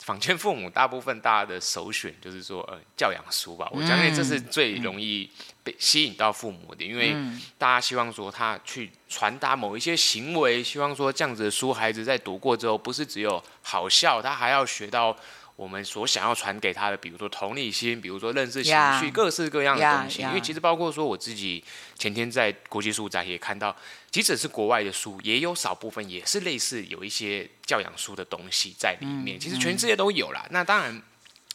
[0.00, 5.30] 坊间父母大部分大家的首选就是说呃教养书吧，我相信这是最容易
[5.62, 7.14] 被吸引到父母的，因为
[7.56, 15.16] 大家希望说他去传达某一些行为，希望说这样子的书孩子在读过之后不是只有好笑，他还要学到。
[15.56, 20.22] 我们所想要传给他的，比如说同理心，比如说认识情绪各式各样的东西。
[20.22, 21.62] 因为其实包括说我自己
[21.96, 23.76] 前天在国际书展也看到，
[24.10, 29.36] 即使是国外的书，也有少部分也是类似有一些教养书的东西在里面。
[29.36, 30.42] 嗯、其实全世界都有啦。
[30.46, 31.02] 嗯、那当然，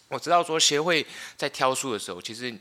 [0.08, 1.06] 我知道说协会
[1.36, 2.56] 在挑书的时候，其实，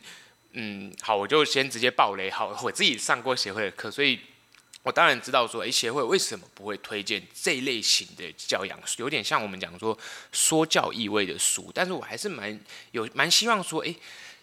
[0.53, 2.31] 嗯，好，我就先直接爆雷。
[2.31, 4.18] 好，我自己上过协会的课，所以。
[4.87, 9.03] 我当然知道说，哎，协会为什么不会推荐这类型的教养书？
[9.03, 9.99] 有点像我们讲说
[10.31, 12.57] 说教意味的书，但是我还是蛮
[12.92, 13.88] 有蛮希望说，哎，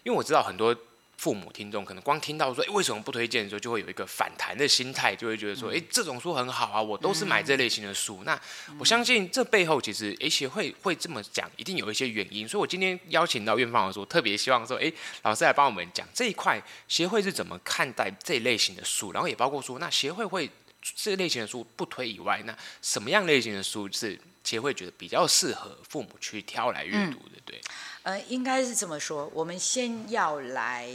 [0.02, 0.76] 因为我知道很多
[1.16, 8.22] 父母听众可能光听到说，哎，为什么不推荐的时候，就会有一个反弹的心态，就会觉得说，哎，这种书很好啊，我都是买这类型的书。
[8.24, 8.38] 那
[8.78, 12.46] 我相信这背后其实，哎，协会会这么讲，一定有一些原因。
[12.48, 20.50] 所以我今天邀请到院方的时候，特别希望说，哎，老师来帮我们讲这一块，协会是怎么看待这类型的书，然后也包括说，那协会会
[20.82, 27.40] 这类型的书不推以外，那什么样类型的书是协会觉得比较适合父母去挑来阅读的？
[27.46, 27.60] 对。
[28.04, 29.30] 呃，应该是这么说。
[29.34, 30.88] 我们先要来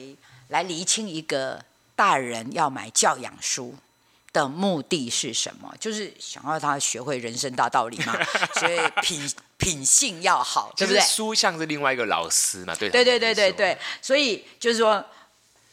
[0.47, 1.63] 来厘清一个
[1.95, 3.75] 大人要买教养书
[4.31, 8.15] 的目的是什么，就是想要他学会人生大道理嘛，
[8.59, 11.01] 所以品品性要好，对不对？
[11.01, 13.77] 书像是另外一个老师嘛，对对对对对对。
[14.01, 15.03] 所以就是说，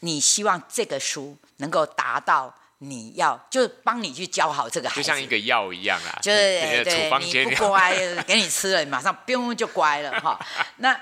[0.01, 7.95] 你希望这个书能够达到你要，就是帮你去教好这个孩子，就像一个药一样啊，就是对，对对，你不乖，
[8.27, 10.39] 给你吃了，你马上嘣就乖了哈。
[10.79, 10.99] 那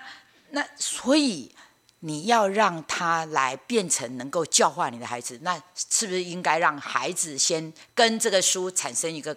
[0.55, 1.53] 那所以
[2.01, 9.37] 你要让他来变成能够教化你的孩子，那是不是应该让孩子先跟这个书产生一个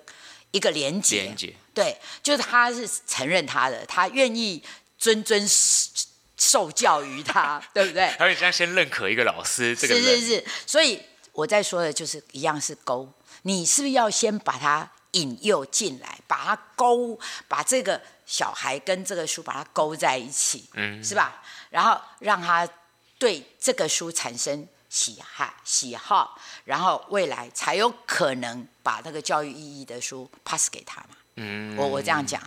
[0.51, 1.23] 一个连接？
[1.23, 4.61] 连接对，就是他是承认他的，他愿意
[5.01, 6.05] 谆谆
[6.37, 8.13] 受教于他， 对不对？
[8.19, 10.45] 他会像先认可一个老师，这个是是是。
[10.67, 11.01] 所以
[11.31, 17.99] 我在说的就是一样是勾，你是不是要先把他引诱进来，把他勾，把这个。
[18.27, 21.41] 小孩跟这个书把它勾在一起，嗯，是吧？
[21.71, 22.67] 然后让他
[23.17, 31.15] 对这个书产生喜爱、喜好，然后未来才有可能把那个教育意义的书 pass 给他嘛。
[31.37, 32.41] 嗯，我我这样讲，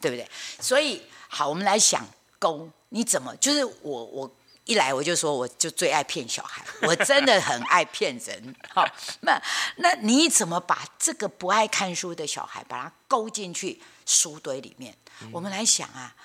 [0.00, 0.28] 对不对？
[0.60, 2.06] 所以好，我们来想
[2.38, 3.34] 勾，你怎么？
[3.36, 4.30] 就是我我
[4.64, 8.56] 一来我就说，我就最爱骗小孩，我真的很爱骗人。
[8.70, 8.82] 好，
[9.20, 9.38] 那
[9.76, 14.96] 那你怎么把这个不爱看书的小孩，把他勾进去书堆里面？
[15.20, 16.16] 嗯、我们来想啊，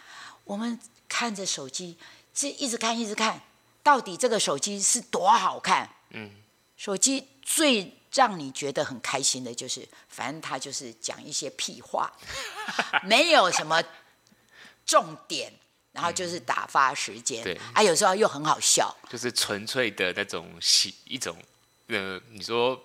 [0.46, 1.98] 我们看着手机，
[2.34, 3.42] 这一直看一直看，
[3.84, 5.90] 到底这个手机是多好看？
[6.12, 6.32] 嗯，
[6.78, 12.10] 手机最让你觉得很开心的就是，反正他就是讲一些屁话，
[13.04, 13.84] 没有什么
[14.86, 15.52] 重点。
[15.92, 21.36] 然后就是打发时间，嗯、对，啊，有时候又很好笑，就是纯粹的那种喜一种，
[21.88, 22.80] 呃，你说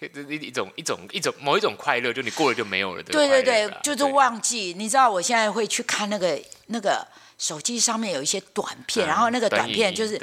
[0.00, 4.74] 一一种一种一种某一种快乐，就你过了就没有了，对对对，就是忘记。
[4.76, 7.06] 你知道我现在会去看那个那个
[7.36, 10.20] 手机上面有一些短片，嗯、然后那个短片就是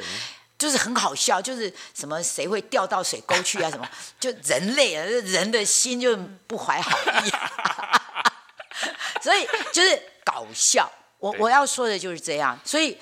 [0.58, 7.30] 就是很好笑，就是什么谁会掉到水沟去啊，什么就人类啊，人的心就不怀好意，
[9.22, 10.90] 所以就是搞笑。
[11.18, 12.96] 我我要说的就是这样，所以，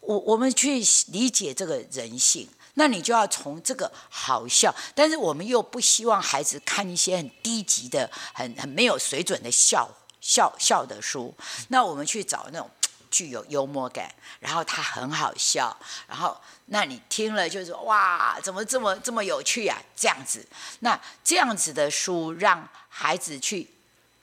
[0.00, 9.88] 我我们去理解这个人性，那你就要从这个好笑，但是我们又不希望孩子看一些很低级的、很很没有水准的笑
[10.20, 11.34] 笑笑的书，
[11.68, 12.68] 那我们去找那种
[13.10, 19.76] 具有幽默感，然后他很好笑，然后那你听了就是哇，怎么这么这么有趣啊？
[19.96, 20.46] 这样子，
[20.80, 23.68] 那这样子的书让孩子去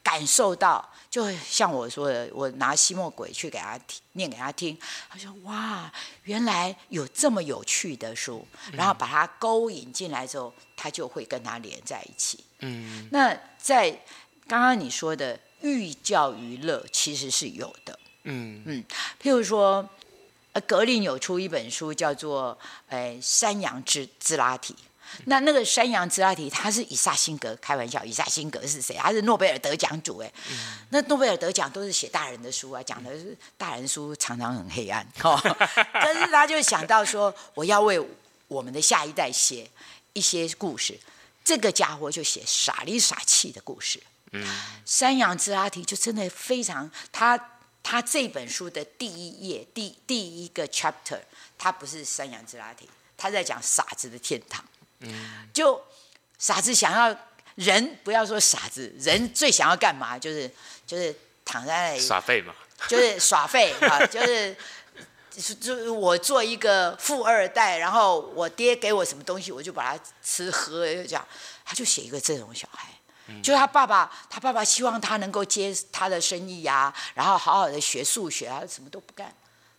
[0.08, 0.89] 感受到。
[1.10, 4.78] 就像我说的，我拿吸墨鬼去给他听，念给他听，
[5.10, 5.91] 他说：“哇，
[6.24, 12.43] 原来有这么有趣的书。”然后把他勾引进来之后，他就会跟他连在一起。
[12.60, 13.89] 嗯，那在
[14.48, 17.98] 刚刚你说的寓教于乐，其实是有的。
[18.24, 18.84] 嗯嗯，
[19.20, 19.89] 譬如说，
[20.67, 22.56] 格林有出一本书，叫做
[22.89, 24.74] 《呃山羊之兹拉提》。
[25.26, 28.96] 那那个山羊兹拉提，他是以萨辛格开玩笑，以萨辛格是谁？
[28.96, 30.32] 他是诺贝尔得奖主哎。
[30.50, 30.58] 嗯、
[30.89, 35.39] 那诺贝尔得奖都是写大人的书啊，讲的是大人书常常很黑暗 哦。
[35.93, 38.00] 但是他就想到说，我要为
[38.48, 39.70] 我们的下一代写
[40.13, 41.00] 一些故事。
[41.43, 44.04] 这个家伙就写傻里傻气的故事。
[44.34, 44.46] 嗯，
[44.86, 47.39] 山羊兹拉提就真的非常，他
[47.82, 51.20] 他这本书的第一页第第一个 chapter，
[51.58, 54.62] 他不是山羊兹拉提，他在讲傻子的天堂。
[55.00, 55.82] 嗯，就
[56.38, 57.16] 傻子想要
[57.56, 60.18] 人，不要说傻子，人最想要干嘛？
[60.18, 60.50] 就是
[60.86, 62.54] 就是躺在那里耍废嘛，
[62.88, 64.56] 就是耍废啊， 就是
[65.56, 71.28] 就是我做一个富二代，然后我爹给我什么东西，我就把它吃喝，就这样。
[71.70, 72.88] 他就写一个这种小孩，
[73.28, 79.36] 嗯、就他爸爸，他爸爸希望他能够接他的生意呀、啊，然后好好的学数学啊，什么都不干。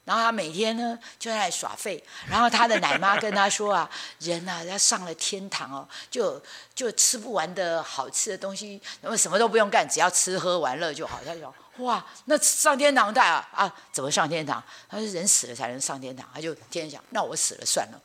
[0.09, 3.88] 然后他每天呢就在耍废，然后他的奶妈跟他说啊，
[4.21, 6.42] 人啊，他上了天堂哦，就
[6.75, 11.21] 就吃不完的好吃的东西，然后什么都不用干，只要吃喝玩乐就好。
[11.27, 14.64] 他就说哇，那上天堂带啊啊，怎么上天堂？
[14.88, 18.01] 他说人死了才能上天堂，他就天天想，那我死了算了，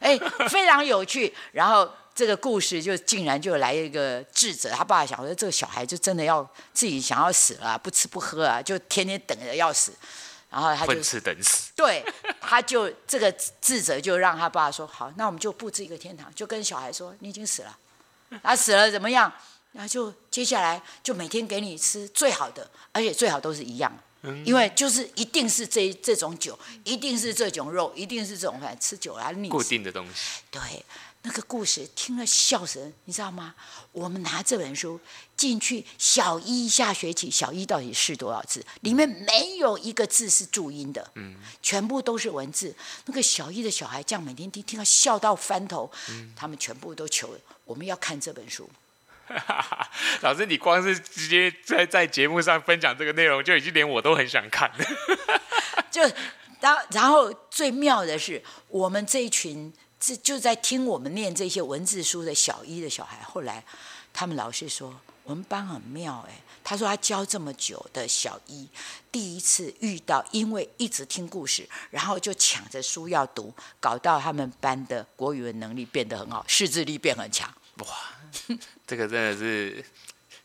[0.00, 1.34] 哎，非常有趣。
[1.52, 9.92] 然后这个故事就竟然就来一个智者，他爸爸想说这个小孩就真的要自己想要死了，不吃不喝啊，就天天等着要死。
[10.52, 12.04] 然后他就等死，对，
[12.38, 17.78] 他就这个智者就让他爸说好，那我们就布置一个天堂，就跟小孩说你已经死了，
[18.42, 19.32] 他死了怎么样？
[19.72, 23.90] 然后就接下来就每天给你吃最好的，而且最好都是一样，
[24.44, 29.48] 因为就是一定是这这种酒，一定是这种肉，一定是这种饭，吃久了腻。
[29.48, 30.60] 固定的东西，对。
[31.24, 33.54] 那个故事听了笑死人，你知道吗？
[33.92, 34.98] 我们拿这本书
[35.36, 38.64] 进去，小一下学期，小一到底是多少字？
[38.80, 42.74] 里面没有一个字是注音的，嗯，全部都是文字。
[43.06, 48.68] 那个小一的小孩这样每天听，听到笑到翻头，嗯，他们全部都求我们要看这本书。
[50.22, 54.84] 老师，你光是直接在在节目上分享这个内容，就已经连我都很想看了。
[55.88, 56.02] 就
[56.58, 59.72] 然后然后最妙的是，我们这一群。
[60.04, 63.64] 这就在听我们念这些文字书的小一的小孩，后来
[64.12, 66.34] 他们老师说我们班很妙哎，
[66.64, 68.68] 他说他教这么久的小一，
[69.12, 77.48] 第一次遇到因为一直听故事，然后就抢着书要读，搞到他们班的国语文能力变得很好，识字力变很强。
[77.76, 77.86] 哇，
[78.84, 79.84] 这个真的是。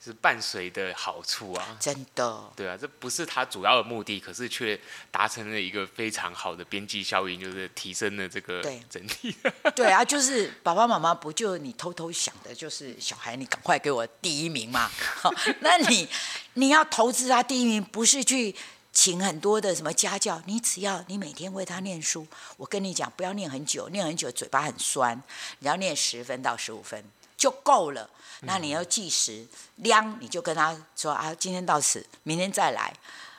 [0.07, 2.51] 是伴随的好处啊，真的。
[2.55, 4.79] 对啊，这不是他主要的目的，可是却
[5.11, 9.35] 达成了一个非常好的边际效应，就是提升了这个整体。
[9.43, 14.89] 对， 对啊，就是爸爸妈妈不就你偷偷想的，就是小孩，你赶快给我第一名嘛。
[15.21, 15.29] 好，
[15.59, 16.07] 那你
[16.53, 18.55] 你要投资他第一名，不是去
[18.93, 25.21] 请很多的什么家教，你只要你每天为他念书，我跟你讲，不要念很久，念很久嘴巴很酸，
[25.59, 27.03] 你要念十分到十五分
[27.37, 28.09] 就够了。
[28.41, 29.45] 那你要计时
[29.77, 32.93] 量，你就跟他说啊，今天到此，明天再来。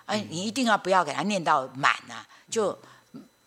[0.07, 2.26] 哎，你一定要不要给他念到满啊？
[2.51, 2.76] 就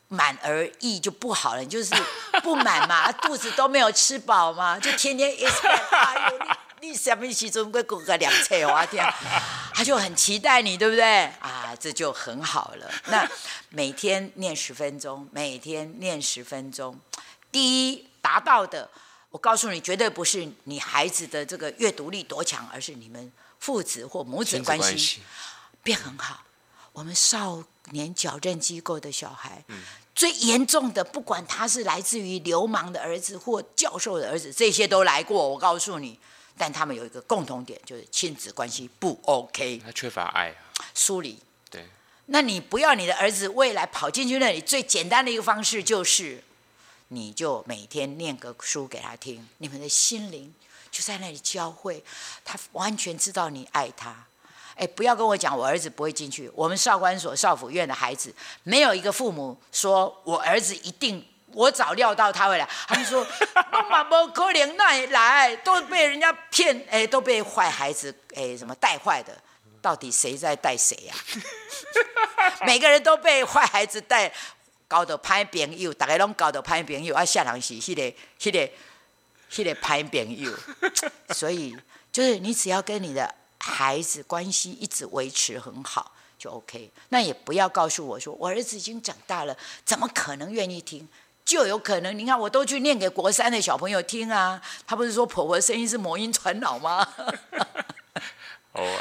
[0.09, 1.95] 满而溢就不好了，你就是
[2.43, 6.39] 不满嘛，肚子都没有吃饱嘛，就天天 expect，哎呦，
[6.81, 9.05] 你你什么时阵会过个两次我天，
[9.73, 11.23] 他就很期待你，对不对？
[11.39, 12.91] 啊，这就很好了。
[13.07, 13.27] 那
[13.69, 16.99] 每天念十分钟，每天念十分钟，
[17.51, 18.89] 第一达到的，
[19.31, 25.21] 我告诉你，绝对不是你孩子的这个阅读力多强，而是你们父子或母子关系
[25.81, 26.43] 变很好。
[26.93, 29.81] 我们少年矫正机构的小孩，嗯、
[30.13, 35.47] 最严重的，不管他是来自于流氓的儿子或教授的儿子，这些都来过。
[35.47, 36.19] 我告诉你，
[36.57, 41.39] 但他们有一个共同点，就是亲子关系不 OK，他缺乏爱啊，疏离。
[41.69, 41.87] 对，
[42.25, 46.43] 那你不要你的儿子未来跑进去那里，最简单的一个方式就是，
[47.13, 50.53] 你就每天念个书给他听，你们的心灵
[50.89, 52.01] 就在那里交汇，
[52.45, 54.15] 他完全知道你爱他。
[54.75, 56.49] 哎，不要跟我讲，我儿子不会进去。
[56.55, 58.33] 我们少管所、少辅院的孩子，
[58.63, 62.67] 没有一个父母说我儿子一定，我早料到他会来。
[62.87, 63.27] 他们说，
[63.69, 69.37] 妈妈不可怜，那来都被人家骗，哎，都被坏孩子哎什么带坏的。
[69.81, 71.15] 到底谁在带谁呀？
[72.65, 74.31] 每个人都被坏孩子带，
[74.91, 78.01] 搞得歹朋友，大家拢搞得歹朋友，啊，下场是迄个、
[78.37, 78.69] 迄个、
[79.49, 80.51] 迄个歹朋友。
[81.33, 81.77] 所以，
[82.11, 83.35] 就是你只要跟你的。
[83.63, 91.07] 孩子关系一直维持很好就 OK，那也不要告诉我说我儿子已经长大了，怎么可能愿意听？
[91.45, 97.07] 就有可能，你看我都去念给国三的小朋友听啊，他不是说婆婆声音是魔音传脑吗？
[98.73, 98.99] 哦，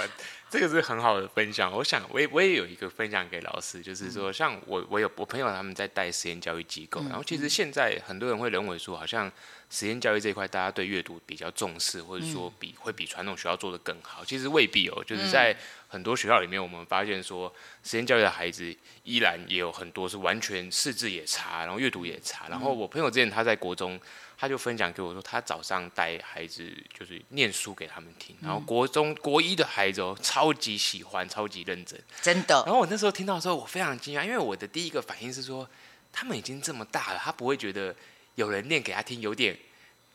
[0.51, 1.73] 这个是很好的分享。
[1.73, 9.31] 我想我也我也有一个分享给老师，就是说像我我有我朋友他们在带实验教育机构，然后其实现在很多人会认为说好像。
[9.73, 14.25] 实验教育这一块，大家对阅读比较重视，或者说比会比传统学校做的更好。
[14.25, 18.75] 其实未必哦，就是在很多学校里面，我们发现说，实验教育的孩子
[19.05, 22.49] 依然也有很多是完全识字也差，然后阅读也差。
[22.49, 23.97] 然后我朋友之前他在国中，
[24.41, 32.63] 他就分享给我说，他早上带孩子就是念书给他们听，然后国中国一的孩子哦，超级喜欢，超级认真，真的。
[32.65, 35.69] 然后我那时候听到的时候，我非常惊讶，因为我的第一个反应是说，
[36.11, 37.95] 他们已经这么大了，他不会觉得。
[38.37, 39.55] 有人念给他听，有点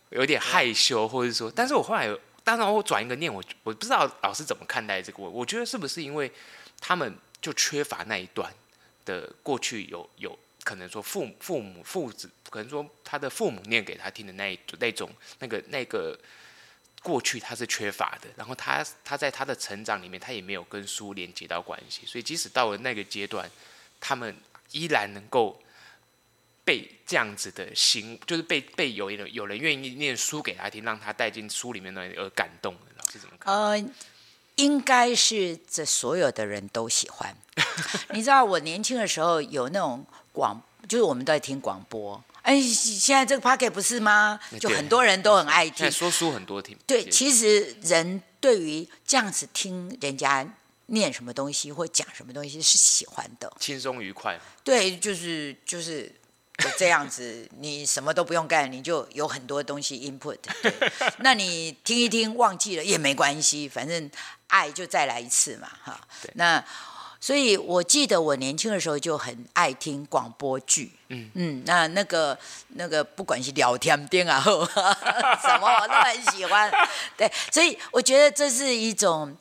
[0.10, 2.10] 有点害羞，或者说，但是我后来，
[2.44, 6.32] 当然我转一个念，我我不知道老师怎么看待这个，我我觉得是不是因为
[6.80, 8.52] 他们就缺乏那一段
[9.04, 15.10] 的过去有有可能说父母父母父子，可能说他的父母念给他听的那一那种
[15.40, 16.20] 那个那个
[17.02, 23.50] 过去他是缺乏的，然后他他在他的成长里面，他也没有跟书连接到关系，所以即使到了那个阶段，
[24.02, 24.36] 他们
[24.72, 25.62] 依然能够。
[26.68, 32.76] 被这样子的心，就是被被有人有人愿意念书给他听，让他带进书里面的而感动。
[32.98, 33.54] 老师怎么看？
[33.54, 33.86] 呃，
[34.56, 37.38] 应该是这所有的人都喜欢。
[38.10, 40.04] 你知道我年轻的时候有那种
[40.36, 42.22] 广，就是我们都在听广播。
[42.42, 44.40] 哎，现在这个 Pocket 不是吗？
[44.60, 45.90] 就很多人都很爱听。
[45.92, 46.78] 说书很多听。
[46.86, 50.46] 对，其实人对于这样子听人家
[50.88, 54.40] 念什么东西或讲什么东西是喜欢的，轻松愉快。
[54.64, 56.14] 对，就是就是。
[56.58, 60.38] 就这样子，你什么都不用干，你就有很多东西 input。
[60.62, 60.74] 对，
[61.20, 64.10] 那你听一听忘记了也没关系，反正
[64.48, 66.00] 爱就再来一次嘛，哈。
[66.36, 66.64] 那
[67.26, 72.38] 所以我记得我年轻的时候就很爱听广播剧，嗯嗯，那那个
[72.76, 74.40] 那个不管是聊天电啊，
[75.42, 76.72] 什么我都很喜欢。
[77.18, 79.36] 对，所以我觉得这是一种。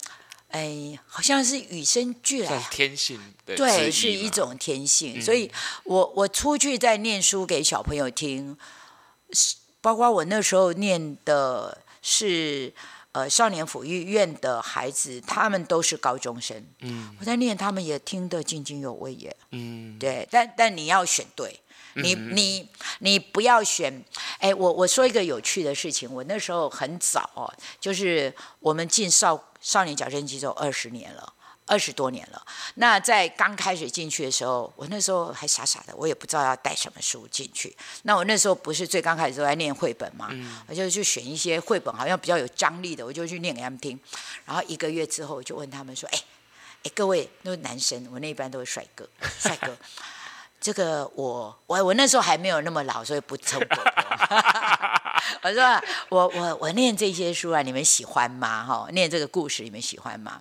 [0.49, 5.19] 哎，好像是与生俱来，天性的对，是一种天性。
[5.19, 5.51] 嗯、所以
[5.83, 8.57] 我我出去在念书给小朋友听，
[9.83, 12.73] 包括我那时候念的是
[13.15, 16.63] 呃少年抚育院的孩子，他们都是高中生。
[16.81, 19.35] 嗯，我在念，他们也听得津津有味耶。
[19.53, 21.61] 嗯，对，但但你要选对，
[21.95, 24.05] 你你你不要选。
[24.39, 27.51] 哎，我我说一个有趣的事情，我那时候很早哦，
[27.81, 29.43] 就是我们进少。
[29.65, 31.33] 少年矫正机构二十年了，
[31.67, 32.43] 二十多年了。
[32.75, 37.75] 那在刚开始进去的时候，我那时候还傻傻的，我也不知道要带什么书进去。
[38.03, 43.99] 那我那时候不是最刚开始都在念绘本嘛，嗯、我就去选一些绘本好像比较有张力的，我就去念给他们听。
[44.45, 46.19] 然后一个月之后，我就问他们说：“哎，
[46.85, 49.09] 哎，各位，那个男生，我那一般都是帅哥，
[49.39, 49.77] 帅哥。
[50.61, 53.93] ”这个我我我那时候还没有那么老，所以不称伯伯。
[55.43, 58.65] 我说我我我念这些书啊，你们喜欢吗？
[58.65, 60.41] 哈，念这个故事你们喜欢吗？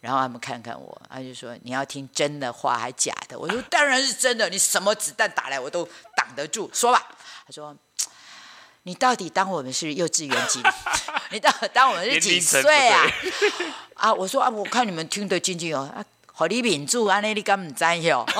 [0.00, 3.38] 然后他们看看我，他就说你要听真的话还假的？
[3.38, 6.70] 我说当然是真的，你什么子弹打来我都挡得住。
[6.72, 7.08] 说吧，
[7.46, 7.74] 他说
[8.84, 10.62] 你到底当我们是幼稚园几？
[11.30, 13.02] 你当当我们是几岁啊？
[13.94, 18.24] 啊，我说啊，我看你们听得津津有啊，好，你民主啊，那你敢唔知哟？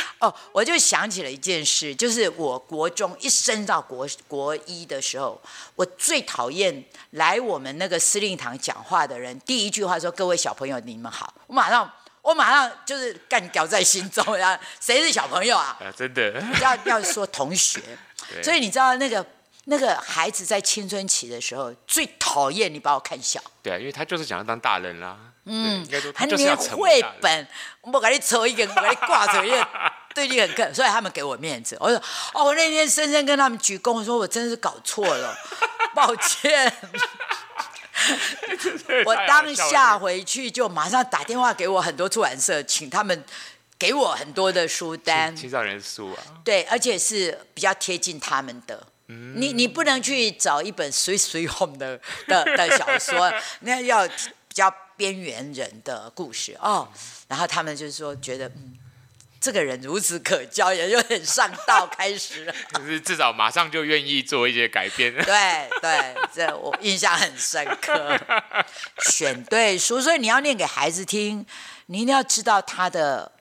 [0.20, 5.40] 哦，我就想起了一件事，就是我国中一升到国国一的时候，
[5.74, 11.90] 我最讨厌来我们那个司令堂讲话的人，第一句话说：“各位小朋友，你们好。”我马上，
[12.22, 15.76] 我马上就是干掉在心中， 然后谁是小朋友啊？
[15.80, 17.80] 啊，真的要要说同学，
[18.42, 19.24] 所以你知道那个。
[19.70, 25.14] 那个孩子在青春期的时候最讨厌你把我看小，对啊，因为他就是想要当大人啦。
[25.44, 27.46] 嗯，他连绘本，
[27.82, 29.68] 我给你抽一个，我给你挂着一个，
[30.18, 31.76] 对你很客，所以他们给我面子。
[31.78, 31.96] 我说，
[32.34, 35.36] 哦，我那天深深跟他们鞠躬，我说我真是搞错了，
[35.94, 36.72] 抱歉。
[39.04, 43.24] 我当下回去就马上打电话给我很多出版社，请他们
[43.78, 48.86] 给我很多的书单，青少年书啊，对，而且是比较贴近他们的。
[49.10, 56.86] 你你不能去找一本随随红的的的小说， 那要比较边缘人的故事哦。
[57.26, 58.76] 然后他们就是说觉得，嗯，
[59.40, 62.54] 这个人如此可教，也有点上道开始了。
[62.74, 65.12] 就是至少马上就愿意做一些改变。
[65.24, 68.18] 对对，这我印象很深刻。
[69.10, 71.44] 选对书，所以你要念给孩子听，
[71.86, 73.32] 你一定要知道他的。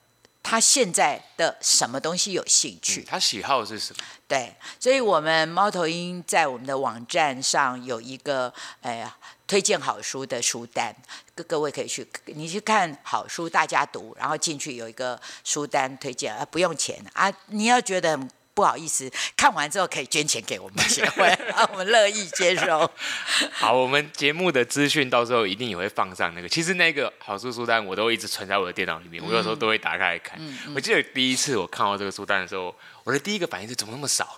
[0.50, 3.02] 他现在的什么东西有兴趣？
[3.02, 4.02] 嗯、他喜好是什么？
[4.30, 9.06] 对，所以我们猫头鹰在我们的网站上有一个哎
[9.48, 10.94] 推荐好书的书单，
[11.34, 18.20] 各各位可以去，你去看好书大家读，然后进去有一个书单推荐，啊不用钱啊，你要觉得。
[18.58, 21.32] 不好意思，看完之后可以捐钱给我们协会，
[21.72, 22.92] 我们乐意接受。
[23.54, 26.50] 好，我们节目的资讯到时候一定也会放上那个。
[26.50, 30.40] 其实那个好书书单我都一直存在我的电脑里面，我有时候都会打开来看。
[30.40, 34.36] 嗯嗯、我记得第一次我看到这个书单的时候，我的第一个反应是怎么那么少？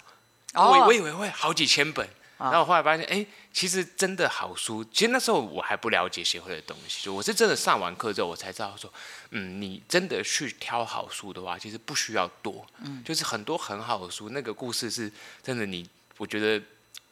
[0.54, 2.06] 哦、我我以为会好几千本。
[2.38, 4.84] 然后我后来发现，哎，其实真的好书。
[4.86, 8.92] 其实那时候我还不了解协会的东西，就我是真的上完课之后，我才知道说，
[9.32, 15.12] 嗯，你真的去挑好书的话，其实不需要多，嗯，就是很多很好的书，那个故事是
[15.44, 16.62] 真的你，你我觉得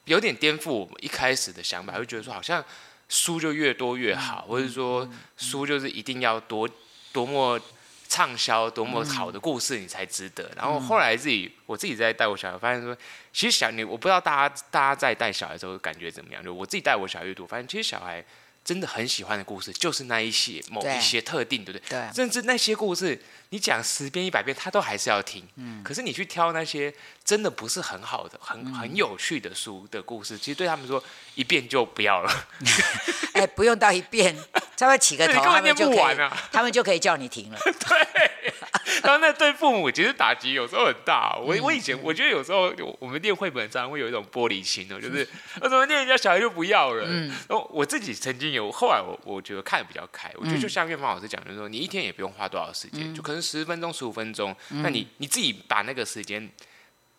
[0.05, 2.63] 有点颠覆我们一开始的想法，会觉得说好像
[3.09, 6.69] 书就越多越好，或者说书就是一定要多
[7.11, 7.59] 多么。
[8.07, 10.43] 畅销多么好的故事，你才值得。
[10.43, 12.95] 嗯、然后后来自己，我自己在带我小孩，发现说，
[13.33, 16.43] 其实小你，我不知道大家大家在带小孩的时候感觉怎么样。
[16.43, 18.23] 就我自己带我小孩阅读，发现其实小孩
[18.63, 21.99] 真的很喜欢的故事，就是那一些某一些特定，对，对不对？
[21.99, 22.13] 对。
[22.13, 25.47] 甚至那些故事，你讲十遍一百遍，他都还是要听。
[25.55, 25.83] 嗯。
[25.83, 26.93] 可是你去挑那些
[27.23, 31.01] 真的不是很好的、很很有趣的书的故事，其实对他们说，
[31.35, 32.47] 一遍就不要了。
[33.33, 34.35] 哎，不用到一遍。
[34.77, 36.17] 稍微起个头，他们就可以，
[36.53, 37.57] 他们就可以叫你停了。
[37.65, 38.53] 对，
[39.01, 41.35] 然后那对父母其实打击有时候很大。
[41.35, 45.27] 我我以前我觉得有时候我们念绘本常常会有一种玻璃心哦，就是
[45.61, 47.05] 为什么念人家小孩就不要了？
[47.07, 50.31] 嗯，然后我自己曾经有，后来我我觉得看得比较开。
[50.35, 56.47] 我觉得就像岳芳老师讲的说，你一天也不用花多少时间，就可能十分钟、十五分钟，那你你自己把那个时间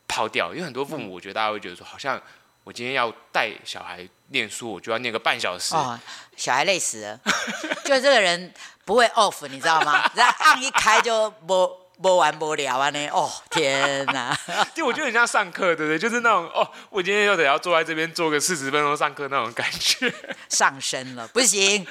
[0.07, 0.55] 抛掉。
[0.55, 2.23] 因为很多父母，我觉得大家会觉得说，好像。
[2.69, 5.75] 我今天要带小孩念书，我就要念个半小时。
[5.75, 5.99] 哦，
[6.37, 7.19] 小孩累死了，
[7.83, 8.53] 就这个人
[8.85, 10.05] 不会 off，你知道吗？
[10.15, 11.67] 然后按一开就播
[12.03, 13.09] 播完播了啊呢。
[13.09, 14.39] 哦，天哪！
[14.77, 15.99] 就我觉得很像上课，对不对？
[15.99, 20.13] 就是那种哦，我今天又得要坐在这边坐个四十分钟上课那种感觉。
[20.51, 21.87] 上身了，不行，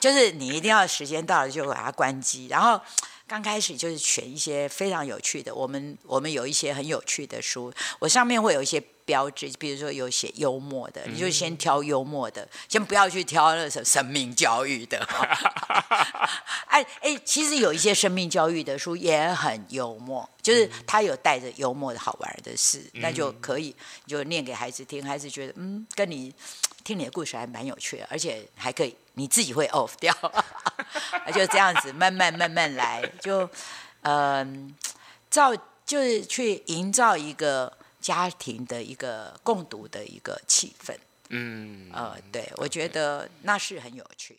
[0.00, 2.80] 就是你一定要时间到了就把它关机，然后。
[3.24, 14.98] 刚开始就是选一些非常有趣的，我们我们有一些很有趣的书，我上面会有一些标志，比如说有写幽默的，你就先挑幽默的，先不要去挑那什么生命教育的。
[16.66, 23.74] 哎哎，其实有一些生命教育的书也很幽默，就是他有带着幽默的好玩的事，那就可以
[24.06, 26.34] 就念给孩子听，孩子觉得嗯，跟你
[26.82, 28.96] 听你的故事还蛮有趣的，而且还可以。
[29.14, 30.10] 你自己会 off 掉，
[31.34, 33.42] 就这样子慢慢慢慢来，就
[34.00, 34.90] 嗯、呃，
[35.28, 37.70] 造就是去营造一个
[38.02, 40.92] 家庭的一个共读的一个气氛，
[41.28, 44.36] 嗯，呃，对，我觉得那是很有趣。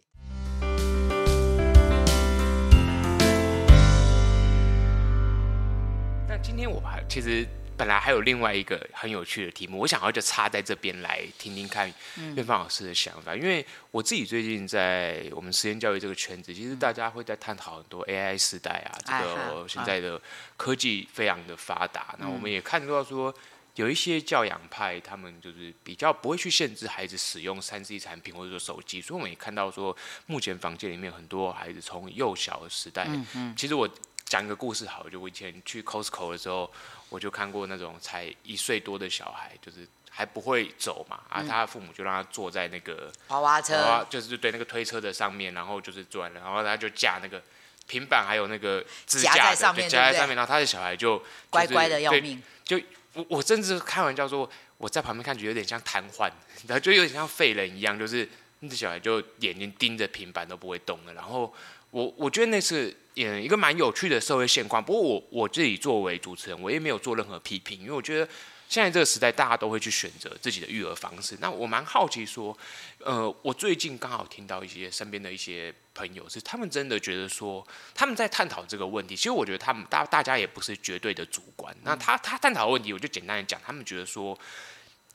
[6.27, 7.47] 那今天我还其实。
[7.75, 11.91] 本来还有另外一个很有趣的题目，我想要就插在这边来听听看
[12.35, 13.33] 院方老师的想法。
[13.33, 20.21] 嗯、因为我自己最近在我们实验教育这个圈子，其实大家会在探讨很多 AI 时代啊，这个现在的
[20.55, 22.13] 科技非常的发达。
[22.19, 23.33] 那、嗯、我们也看到说，
[23.75, 29.01] 有一些教养派，他们就是比较不会去限制孩子使用三 C 产品或者说手机。
[29.01, 29.95] 所以我们也看到说，
[30.25, 33.89] 目前房间里面很多孩子从幼小的时代，嗯嗯、其实我
[34.25, 36.71] 讲一个故事好，就我以前去 Costco 的时候。
[37.09, 47.39] 我就看过那种才一岁多的小孩，就是还不会走嘛，啊，他的父母就让他坐在那个娃娃车，就是对那个推车的上面，然后就是转，然后他就架那个
[47.85, 52.41] 平板还有那个支夹架在上面，夹在上面，然后他的小孩就乖乖的要命。
[52.63, 52.79] 就
[53.13, 56.31] 我我甚至开玩笑说，我在旁边看觉得有点像瘫痪，
[56.67, 58.27] 然后就有点像废人一样，就是
[58.59, 61.13] 那只小孩就眼睛盯着平板都不会动了。
[61.13, 61.53] 然后
[61.91, 64.83] 我我觉得那是嗯一个蛮有趣的社会现况。
[64.83, 68.27] 不过我我自己作为主持人，我也没有做任何批评，因为我觉得。
[68.73, 71.37] 现在这个时代，大家都会去选择自己的育儿方式。
[71.39, 72.57] 那我蛮好奇说，
[72.97, 77.63] 呃，我最近刚好听到一些身边的一些朋友，是他们真的觉得说，
[77.93, 79.15] 他们在探讨这个问题。
[79.15, 81.71] 其实我觉得他们大大家也不是绝对的主观。
[81.83, 84.35] 那他他探讨的问题，我就简单的讲，他们觉得说，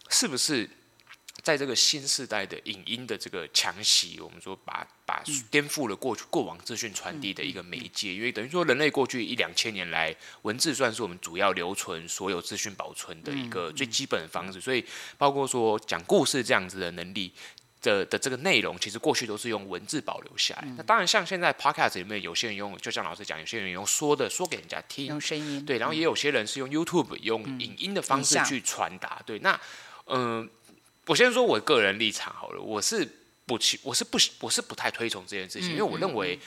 [0.08, 0.70] 是不是？
[1.48, 14.84] 在这个新时代的影音的这个强袭，我们说把把颠覆了过去过往资讯传递的一个媒介，因为等于说人类过去一两千年来，文字算是我们主要留存所有资讯保存的一个最基本的方式，所以
[15.16, 17.32] 包括说讲故事这样子的能力
[17.80, 20.68] 的的这个内容，其实过去都是用文字保留下来。
[20.76, 29.58] 那当然，像现在 Podcast 里面有些人用，就像老师讲，有些人用说的说给人家听，用声音，对，然后也有些人是用 YouTube 用影音的方式去传达，对，那
[30.08, 30.42] 嗯。
[30.42, 30.48] 呃
[31.08, 33.08] 我先说我个人立场好了，我是
[33.46, 36.38] 不去，我是不，我是不太推崇这件事情，因为我认为，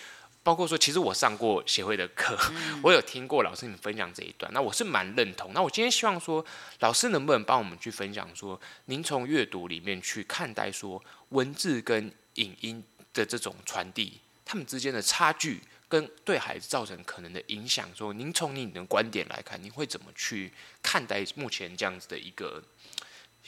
[0.44, 2.38] 包括说，其实我上过协会的课，
[2.84, 5.52] 我有听过老师你们分享这一段，那我是蛮认同。
[5.56, 6.46] 那我今天希望说，
[6.82, 12.84] 老师能不能帮我们去分享说，您从阅读里面去看待说，文字跟影音
[13.16, 15.60] 的这种传递，他们之间的差距
[15.90, 20.54] 跟对孩子造成可能的影响，说您从你的观点来看，您会怎么去
[20.84, 22.64] 看待目前这样子的一个？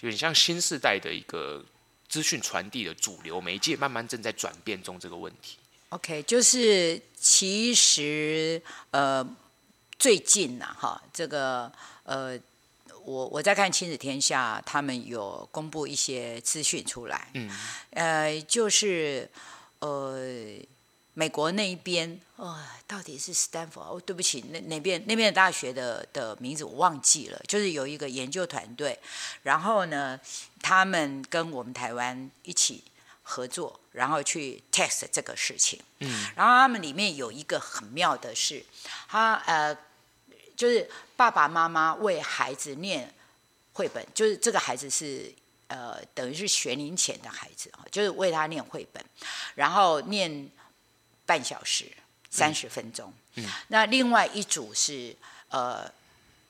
[0.03, 1.63] 有点像新时代的一个
[2.09, 4.99] 资讯传递的主流媒介，慢慢正在转变中。
[4.99, 5.57] 这个问题
[5.89, 9.25] ，OK，就是其实呃，
[9.97, 11.71] 最近呐，哈，这个
[12.03, 12.37] 呃，
[13.05, 17.49] 我我在看亲子天下，他们有公布一些资讯出来，嗯，
[17.91, 19.29] 呃，就是
[19.79, 20.59] 呃。
[21.15, 23.79] 美国那一边，哦，到底是斯坦福？
[23.79, 27.39] 哦，对不起，那那边那边的大学的的名字我忘记了。
[27.47, 28.97] 就是有一个研究团队，
[29.43, 30.19] 然后呢，
[30.59, 32.83] 他们跟我们台湾一起
[33.21, 35.79] 合作，然后去 test 这个事情。
[35.99, 36.31] 嗯。
[36.35, 38.65] 然后他们里面有一个很妙的是，
[39.07, 39.77] 他呃，
[40.57, 43.13] 就是爸爸妈妈为孩子念
[43.73, 45.31] 绘本，就是这个孩子是
[45.67, 49.05] 呃，等于是学龄前的孩子，就是为他念绘本，
[49.53, 50.49] 然后念。
[51.33, 51.91] 半小时，
[52.29, 53.11] 三十分钟。
[53.33, 55.15] 嗯，那另外一组是
[55.47, 55.91] 呃，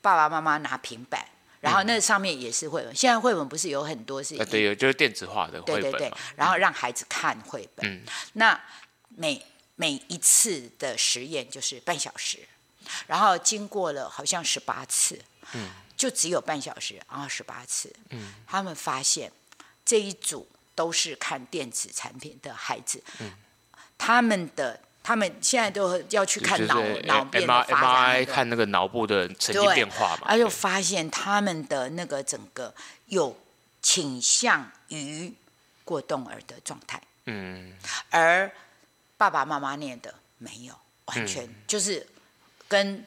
[0.02, 1.26] 爸爸妈妈拿平板，
[1.62, 2.92] 然后那上面也是绘本。
[2.92, 4.36] 嗯、现在绘本不是有很多是？
[4.44, 5.80] 对，有就是电子化的绘本。
[5.80, 7.90] 对对对，然后让孩子看绘本。
[7.90, 8.04] 嗯，
[8.34, 8.60] 那
[9.08, 9.42] 每
[9.76, 12.40] 每一次的实验就是半小时，
[13.06, 15.18] 然后经过了好像十八次，
[15.54, 17.90] 嗯，就只有半小时，然后十八次。
[18.10, 19.32] 嗯，他们发现
[19.82, 23.02] 这一组都是看电子产品的孩子。
[23.20, 23.32] 嗯。
[23.98, 32.74] 他们的他们现在都要去看脑脑变的发展，看那个脑部的神经变化嘛，而就发现他们的那个整个
[33.06, 33.38] 有
[33.82, 35.32] 倾向于
[35.84, 37.00] 过动儿的状态。
[37.26, 37.74] 嗯，
[38.08, 38.50] 而
[39.18, 40.74] 爸爸妈妈念的没有，
[41.04, 42.06] 完全就是
[42.66, 43.06] 跟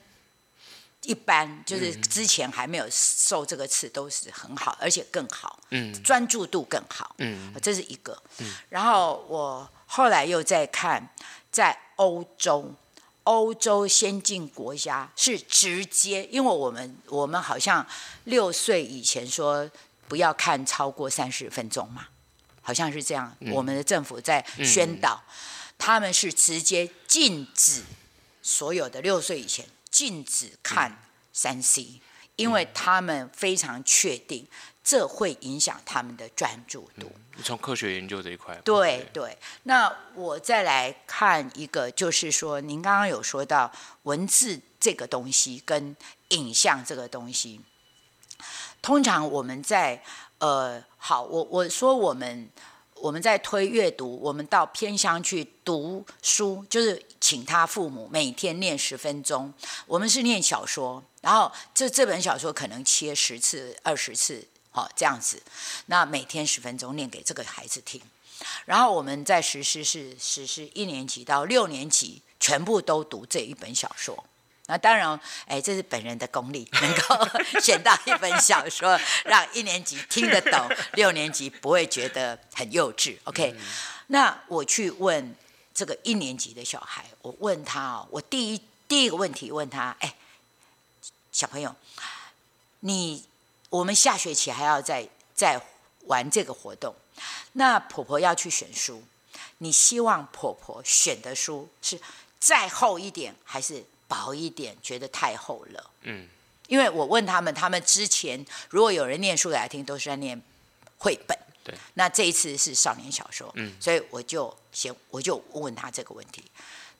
[1.01, 8.21] 一般就是之前还没有受这个刺都是很好，而且更好，嗯，专注度更好，嗯，这是一个。
[8.37, 9.67] 嗯，然后我。
[9.87, 11.09] 后来又再看，
[11.49, 12.75] 在欧洲，
[13.23, 17.85] 欧洲先进国家是直接，因为我们我们好像
[18.25, 19.69] 六岁以前说
[20.07, 22.07] 不要看超过三十分钟嘛，
[22.61, 23.35] 好像是这样。
[23.39, 25.33] 嗯、我们的政府在宣导，嗯、
[25.77, 27.83] 他们是直接禁止
[28.41, 31.01] 所有的六岁以前禁止看
[31.33, 32.01] 三 C，
[32.35, 34.47] 因为他们非常确定。
[34.87, 37.11] 这会影响他们的专注度。
[37.35, 39.37] 你从科学研究这一块，对对。
[39.63, 43.69] 那我再来看一个，就是说，您刚刚有说到
[44.03, 45.93] 文字这个东西跟
[46.29, 47.59] 影像这个东西，
[48.81, 50.01] 通常我们在
[50.37, 52.49] 呃，好，我我说我们
[52.95, 59.53] 我们在推阅读，我们到偏乡去读书，就是请他父母每天念十分钟。
[59.85, 64.47] 我们是念小说，然后这这本小说可能切十次、二十次。
[64.77, 65.41] 哦，这样子，
[65.87, 67.99] 那每天十分钟念给这个孩子听，
[68.65, 74.23] 然后我们在实施是实施一年级到六年级全部都读这一本小说。
[74.67, 77.27] 那当然，哎，这是本人的功力，能够
[77.59, 83.17] 选到一本小说让一年级听得懂，六年级不会觉得很幼稚。
[83.23, 83.55] OK，
[84.07, 85.35] 那我去问
[85.73, 90.13] 这个一年级的小孩，我问他哦，我第一第一个问题问他，哎，
[91.31, 91.75] 小朋友，
[92.81, 93.23] 你。
[93.69, 95.61] 我们下学期还要再再
[96.05, 96.95] 玩这个活动，
[97.53, 99.03] 那婆婆要去选书，
[99.57, 101.99] 你希望婆婆选的书是
[102.39, 104.77] 再厚一点还是薄一点？
[104.81, 105.89] 觉得太厚了。
[106.03, 106.27] 嗯，
[106.67, 110.41] 因为我问他们，他们之前如果有人念书来听，都是在念
[110.97, 111.37] 绘本。
[111.63, 113.51] 对，那这一次是少年小说。
[113.55, 116.41] 嗯，所以我就先我就问他这个问题，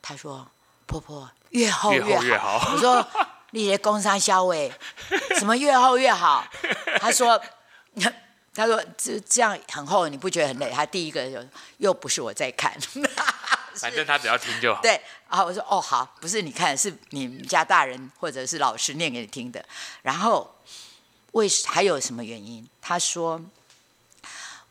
[0.01, 0.45] 他说
[0.85, 2.09] ：“婆婆越厚越好。
[2.09, 3.07] 越厚越好”我说
[3.57, 4.71] ：“你的工商销委，
[5.39, 6.45] 什么越厚越好？”
[6.99, 7.41] 他说。
[8.53, 11.37] 他说：“这这样很厚，你不觉得很累？”他第一个就
[11.77, 12.75] 又不是我在看，
[13.79, 14.81] 反正他只要听就好。
[14.81, 14.99] 对，
[15.29, 19.63] 然后我说：“哦，好，不是你看，是你们家大人或者是老师念给你听的。”
[20.01, 20.55] 然后
[21.33, 22.67] 为还有什么原因？
[22.81, 23.39] 他说：“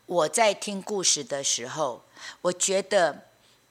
[0.05, 2.03] 我在听故事的时候，
[2.41, 3.27] 我觉得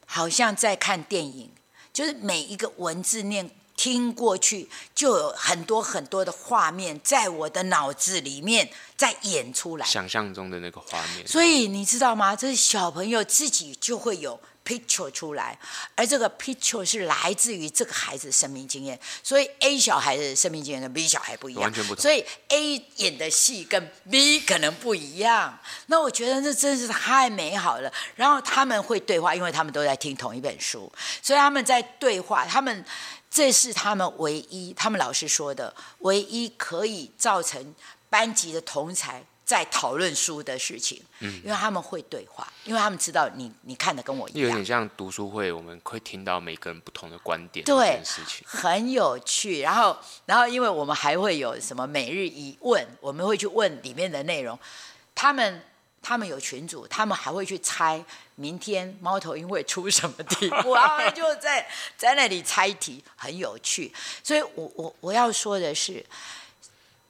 [0.06, 1.52] 好像在看电影，
[1.92, 11.28] 就是每一个文字念。”听过去就有很多很多的画面在我的脑子里面在演出来，想象中的那个画面。
[11.28, 12.34] 所以你知道吗？
[12.34, 15.58] 这是小朋友自己就会有 picture 出来，
[15.94, 18.98] 而这个 picture 是来自于这个孩子的生命经验。
[19.22, 22.02] 所以 A 小孩的生命经验跟 B 小孩不一样，完全不同。
[22.02, 25.58] 所以 A 演的戏跟 B 可能不一样。
[25.86, 27.92] 那我觉得这真是太美好了。
[28.14, 30.90] 然后他们会对话，因为他们都在听同一本书，
[31.22, 32.84] 所以他们在对话，他们。
[33.36, 37.74] 这是他们唯一，他们老师说的唯一可以造成
[38.08, 41.02] 班级的同才在讨论书的事情。
[41.18, 44.42] 嗯，因为他们会对话，因为他们知道你你看的跟我一样。
[44.44, 47.62] 有点像读书会，我们会听到每个人不同的观点。
[47.66, 49.60] 对，事情很有趣。
[49.60, 54.58] 然后，然后，因为我们还会有什么每日一问，我们会去问里面的内容。
[55.14, 55.62] 他们。
[56.02, 58.04] 他们有群主，他们还会去猜
[58.36, 63.92] 明天猫头鹰会出什么题目，然后就在在那里猜题，很有趣。
[64.22, 66.04] 所以我我我要说的是，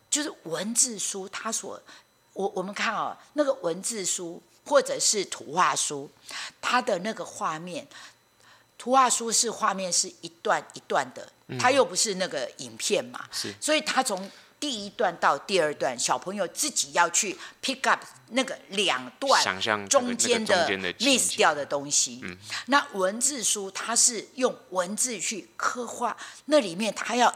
[0.09, 1.79] 就是文字书，它所
[2.33, 6.11] 我我们看啊、哦，那个文字书或者是图画书，
[6.61, 7.87] 它的那个画面，
[8.79, 14.31] 图画书是画面是一段一段的，它又不是那个影片嘛，是，所以它从。
[14.59, 19.43] 第一段到第二段，小朋友自己要去 pick up 那个两段
[19.89, 20.67] 中间的
[20.99, 22.21] miss 掉的东西。
[22.23, 22.37] 嗯，
[22.67, 27.33] 那文字书它是用文字去刻画，那里面它要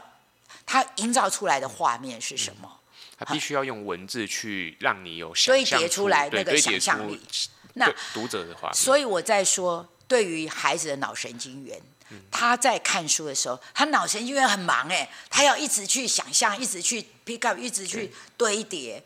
[0.65, 2.79] 它营造出来的画面是什么？
[3.17, 7.21] 它必须要用文字去让你有想象堆叠出来那个想象力。
[7.75, 11.79] 那读者的话，所以我在说，对于孩子的脑神经元。
[12.29, 19.03] 他在看书的时候，他脑神经元很忙哎，他要一直去想象，一直去 pick up，一直去堆叠。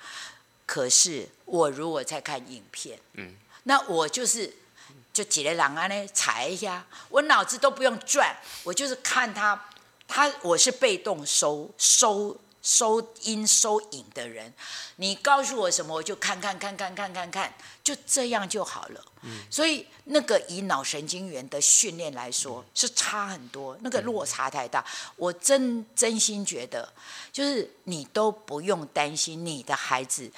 [0.66, 4.51] 可是我如果在看影片，嗯，那我就是
[5.14, 9.70] 就几个人啊呢踩一下，我脑子都不用转，我就是看他，
[10.08, 12.39] 他我是被动收收。
[12.66, 14.51] 收音收影的人，
[14.95, 17.53] 你告诉我什么，我就看看看看看看看，
[17.84, 19.05] 就这样就好了。
[19.22, 24.84] 嗯，所以那个以脑神经元的训练来说，是差很多，那个落差太大。
[25.16, 26.91] 我真真心觉得，
[27.32, 30.32] 就是你都不用担心你的孩子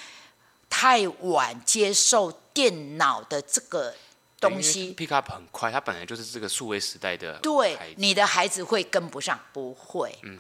[0.70, 3.96] 太晚接受电脑的这个
[4.42, 7.40] 东西，pick up 很快，他本来就是这个数位时代的。
[7.40, 10.14] 对，你的孩子会跟不上，不会。
[10.24, 10.38] 嗯，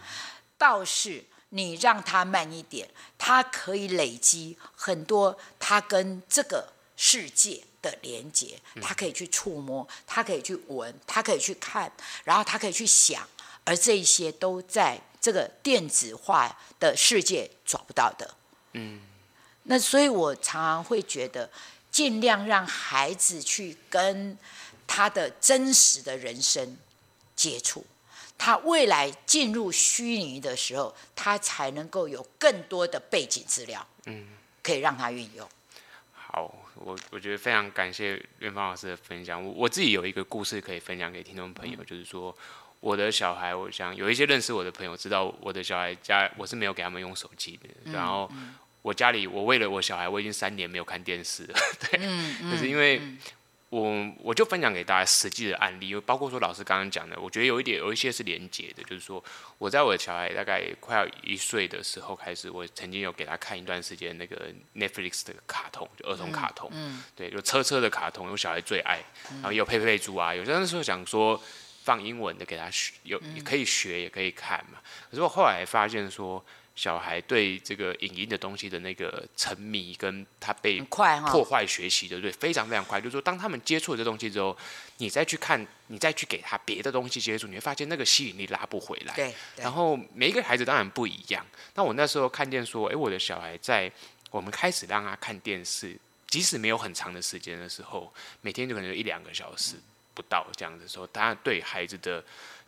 [0.57, 1.23] 倒是。
[1.49, 11.91] 你让他慢一点，他可以累积很多他跟这个世界的连接，他可以去触摸，他可以去闻，他可以去看，
[12.23, 13.27] 然后他可以去想，
[13.63, 18.35] 而这一些都在这个电子化的世界找不到的。
[18.73, 19.01] 嗯，
[19.63, 21.49] 那所以我常常会觉得，
[21.89, 24.37] 尽量让孩子去跟
[24.85, 26.77] 他的真实的人生
[27.35, 27.85] 接触。
[28.37, 34.27] 他未来进入虚拟的时候，他才能够有更多的背景资料，嗯，
[34.61, 35.47] 可以让他运用。
[36.13, 39.43] 好，我我觉得非常感谢元芳老师的分享。
[39.43, 42.35] 我我自己有一个故事可以分享给听众朋友，嗯、就是说
[42.79, 48.31] 我的小孩，我想有一些认识我的朋友知道我的小孩家我是没有给他们用手机的，嗯、然后
[48.83, 51.59] 我家里我为了我小孩，我已经三年没有看电视了，
[51.89, 53.01] 对，嗯嗯、就是因为。
[53.69, 59.21] 嗯我我就分享给大家实际的案例，包括说老师刚刚讲的，我觉得有一点有一些是连结的，就是说
[59.57, 71.37] 我在我的小孩大概快要一岁的时候开始，我曾经有给他看一段时间那个 Netflix 的卡通，就儿童卡通，嗯嗯、对，有车车的卡通，有小孩最爱，然后也有佩佩猪啊，有些时候想说
[71.83, 74.79] 放英文的给他学，有也可以学也可以看嘛，
[75.11, 76.41] 可是我后来发现说。
[76.77, 83.01] 小孩对这个影音的东西的那个沉迷，跟他被破坏学习的，对，非常非常快。
[83.01, 84.55] 就是说，当他们接触了这东西之后，
[84.97, 89.15] 你再去看，你再去给他别的东西接触，你会发现那个吸引力拉不回来。
[89.15, 89.33] 对。
[89.55, 91.43] 然后每一个孩子当然不一样。
[91.73, 93.91] 那我那时候看见说，哎，我的小孩在
[94.29, 95.97] 我们开始让他看电视，
[96.27, 99.77] 即使没有很长的时间的时候，每天就可能有一两个小时
[100.13, 102.23] 不到这样的时候，当然对孩子的。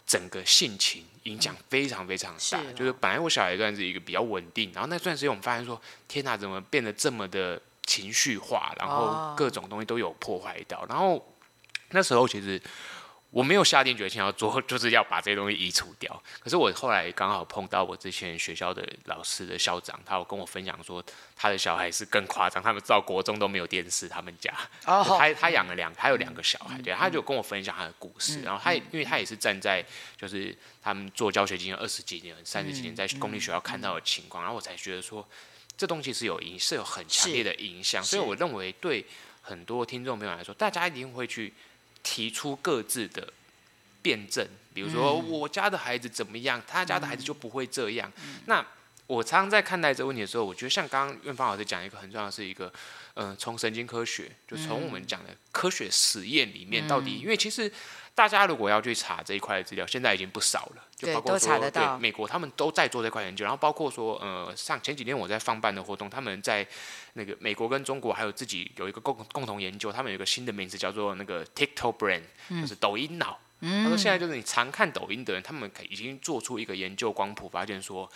[0.10, 2.60] 整个性情影响非常非常大。
[2.74, 10.84] 就是本来我小孩一段是一个比较稳定，然后那段时间我们发现说，天哪，怎么变得这么的情绪化，然后各种东西都有破坏到。
[10.90, 11.24] 然后
[11.92, 12.60] 那时候其实。
[13.32, 16.24] 我没有下定决心要做，就是要把这些东西移除掉。
[16.40, 21.04] 可是我后来刚好碰到我之前学校的老师的校长，他有跟我分享说，
[21.36, 24.52] 他的小孩是更夸张，他们到国中都没有电视，他们家。
[24.86, 28.40] Oh, 他他养了两，他有两个小孩，嗯、对，他就跟我分享他的故事。
[28.40, 29.86] 嗯、然后他，因为他也是站在
[30.18, 35.24] 就是他们做教学经验二十几年、三十几年，在公立学校看到的情况，然后我才觉得说，
[35.78, 38.04] 这东西是有影，是有很强烈的影响。
[38.04, 39.06] 所以我认为，对
[39.44, 41.54] 很多听众朋友来说，大家一定会去。
[42.04, 43.34] 提出各自的
[44.02, 48.12] 辩证，比如说我家的孩子怎么样，他家的孩子就不会这样。
[48.46, 48.66] 那
[49.10, 52.72] 我常常在看待这个问题的时候，我觉得像刚刚院方老师讲一个很重要的是一个，
[53.16, 57.72] 嗯，从神经科学，就从我们讲的科学实验里面，到底因为其实
[58.14, 66.66] 大家如果要去查这一块的资料，现在已经不少了，就包括说对美国他们都在做这块研究，然后包括说呃，像前几天我在放办的活动，他们在。
[67.14, 72.22] 那个美国跟中国还有自己有一个共共同研究，他们有一个新的名字叫做那个 TikTok brain，
[72.62, 73.38] 就是抖音脑。
[73.62, 78.10] 嗯、他说现在就是你常看抖音的人，他们已经做出一个研究光谱，发现说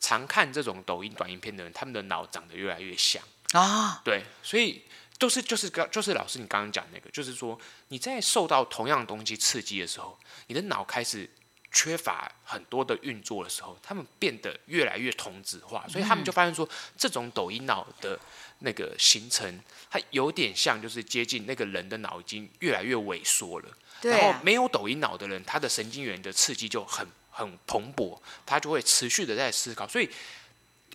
[0.00, 3.22] 常看这种抖音短影片的人，他们的脑长得越来越像
[3.52, 4.00] 啊。
[4.04, 4.82] 对，所以
[5.18, 11.30] 都是就是刚就是老师你刚刚讲那个，就是说你在受到同样东西刺激的时候，你的脑开始。
[11.72, 18.18] 缺乏很多的运作的时候，他们变得越来越同质化，所以他们就发现说，这种抖音脑的
[18.58, 23.68] 那个形成，它有点像就是接近那个人的脑已经越来越萎缩了。
[24.00, 27.06] 然后没有抖音脑的人，他的神经元的刺激就很
[27.40, 29.88] 很蓬勃，他就会持续的在思考。
[29.88, 30.08] 所以，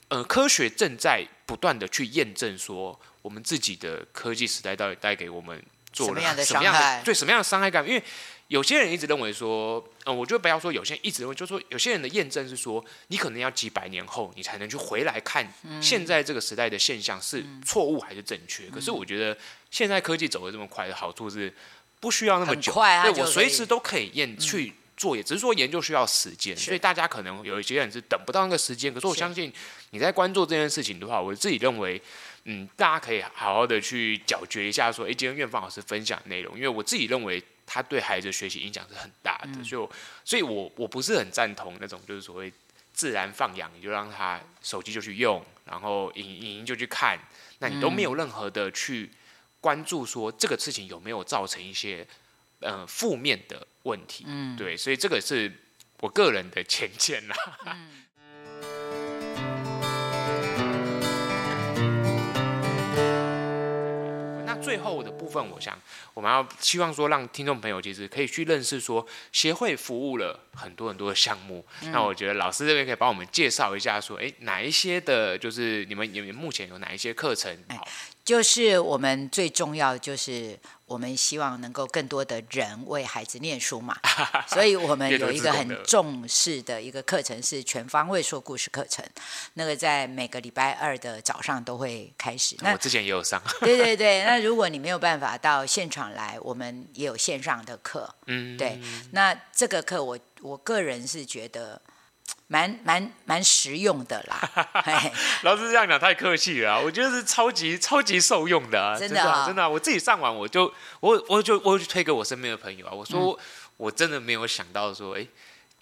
[0.10, 7.02] 呃，科学正在不断的去验证说，我们自己的科技时代到底带给我们做了什么样的伤害？
[7.04, 7.88] 对，什么样的伤害感？
[7.88, 8.04] 因为
[8.50, 18.66] 有些人一直认为说，嗯、呃，我就不要说有些人一直认为，就是说有些人的验证是说，你可能要几百年后，你才能去回来看现在这个时代的现象是错误还是正确。
[18.66, 19.36] 嗯、可是我觉得
[19.72, 21.52] 现在科技走的这么快的好处是，
[22.00, 28.94] 不需要那么久，快对我随时都可以验去做，也只是说研究需要时间，所以大家可能有一些人是等不到那个时间。
[28.94, 29.52] 可是我相信
[29.92, 32.02] 你在关注这件事情的话，我自己认为，
[32.44, 37.44] 嗯，大家可以好好的去咀嚼一下，说，哎，今天院方老师分享内容，因为我自己认为。
[37.68, 39.90] 他对孩子学习影响是很大的，所以，
[40.24, 42.54] 所以我我不是很赞同那种就是所谓
[42.94, 47.18] 自然放养，你就让他手机就去用，然后影影音就去看，
[47.58, 49.10] 那你都没有任何的去
[49.60, 52.06] 关注说这个事情有没有造成一些
[52.66, 55.52] 呃负面的问题，嗯，对，所以这个是
[56.02, 57.36] 我个人的浅见啦。
[57.68, 57.92] 嗯
[64.62, 65.80] 最后的部分，我想
[66.16, 71.64] 我们要希望说，让听众朋友其实可以去认识说，协会服务了很多很多的项目。
[71.84, 77.56] 嗯、那我觉得老师这边可以帮我们介绍一下，说，哎，哪一些的，就是你们你们目前有哪一些课程？
[77.70, 77.88] 好，
[78.24, 80.58] 就是我们最重要的就是。
[80.86, 83.98] 我们希望能够更多的人为孩子念书嘛，
[84.48, 89.04] 所以我们有一个很重视的一个课程是全方位说故事课程，
[89.56, 92.56] 那个在每个礼拜二的早上都会开始。
[92.60, 93.42] 那我之前也有上。
[93.62, 98.14] 对对对， 那如果你没有办法到现场来，我们也有线上的课。
[98.28, 98.80] 嗯，对，
[99.12, 101.82] 那这个课我我个人是觉得。
[102.48, 104.50] 蛮蛮蛮实用的啦
[105.44, 113.40] 老师这样讲太客气了，我觉得是超级超级受用的啊，真的、哦、真的，我自己上网我就我我就我就推给我身边的朋友啊，我说、嗯、
[113.78, 115.26] 我真的没有想到说，哎。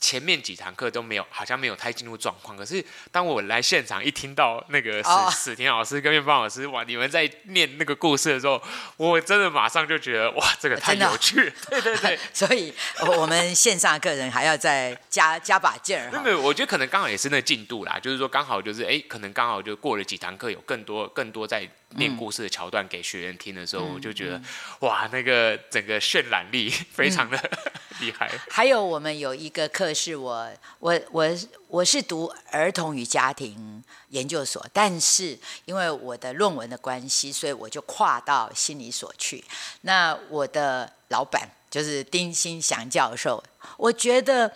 [0.04, 2.58] 前面几堂课都没有，好像没有太进入状况。
[2.58, 5.34] 可是当我来现场一听到那个史、oh.
[5.34, 8.62] 史婷老师跟苑芳老师哇，你们在念那个故事的时候，
[8.97, 11.54] 我真的马上就觉得哇，这个太有趣。
[11.70, 12.74] 对 对对， 所以
[13.18, 16.12] 我们线上客人还要再加加把劲儿。
[16.22, 21.66] 没有，我觉得可能刚好也是那进度啦，就是说刚好就是哎，可能刚好就过了几堂课，有更多更多在
[21.98, 24.41] 念故事的桥段给学员听的时候，嗯、我就觉得
[24.80, 27.38] 哇，那个整个渲染力 非常的。
[27.38, 28.28] 嗯厉害。
[28.50, 31.28] 还有我们有一个课是我我我
[31.68, 39.44] 我是读儿童与家庭研究所，但是因为我的论文的关系，所以我就跨到心理所去。
[39.82, 43.41] 那我的老板就是丁新祥教授，
[43.78, 44.52] 我觉得。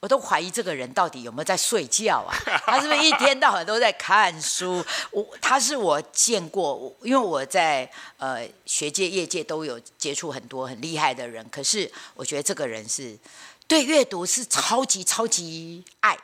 [0.00, 2.32] 我都怀疑这个人到底有没有在睡觉啊？
[2.64, 4.82] 他是不是一天到晚都在看书？
[5.10, 13.18] 我他是我见过，因为我在呃学界业界都有接触很多很厉害的人，可是我觉得这个人是
[13.68, 16.18] 对阅读是超级超级爱，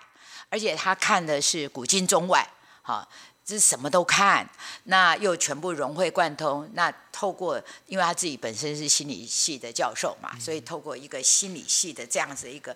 [0.48, 2.48] 而且他看的是古今中外，
[2.80, 3.06] 哈，
[3.44, 4.48] 就是什么都看，
[4.84, 6.66] 那又全部融会贯通。
[6.72, 12.74] 那透过，因为他自己本身是心理系的教授嘛，所以透过一个心理系的这样子一个。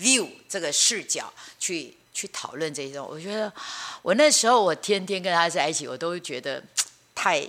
[0.00, 3.06] View 这个视角去去讨论这种。
[3.08, 3.52] 我觉得
[4.02, 6.62] 我那时候我天天跟他在一起，我都觉得
[7.14, 7.46] 太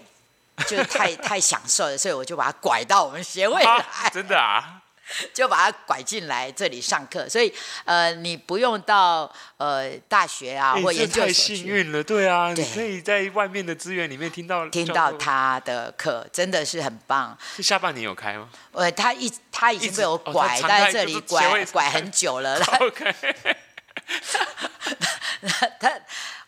[0.67, 3.85] 就太 太享受了，所以我就把他拐到我们协会来。
[4.13, 4.80] 真的啊。
[5.33, 7.53] 就把他拐进来这里上课，所以
[7.85, 11.25] 呃，你不用到呃大学啊、欸、或研究所。
[11.25, 17.37] 太幸运了，对啊，对，你可以在外面的资源里面听到听到他的课，真的是很棒。
[17.55, 18.49] 是下半年有开吗？
[18.71, 22.59] 呃，他一他已经被我拐在这里拐拐很久了。
[22.79, 23.13] OK。
[25.79, 25.91] 他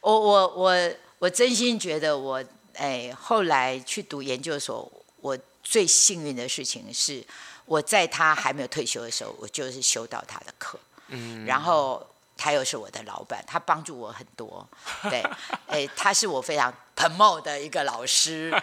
[0.02, 2.44] 我我我我真心觉得我
[2.76, 4.92] 哎，后来去读研究所，
[5.22, 7.24] 我最幸运的事情是。
[7.66, 12.06] 我在他还没有退休的时候，我就是修到他的课，嗯，然后
[12.38, 14.68] 他又是我的老板，他帮助我很多，
[15.10, 15.24] 对，
[15.68, 18.54] 哎，他是我非常 promote 的一个老师，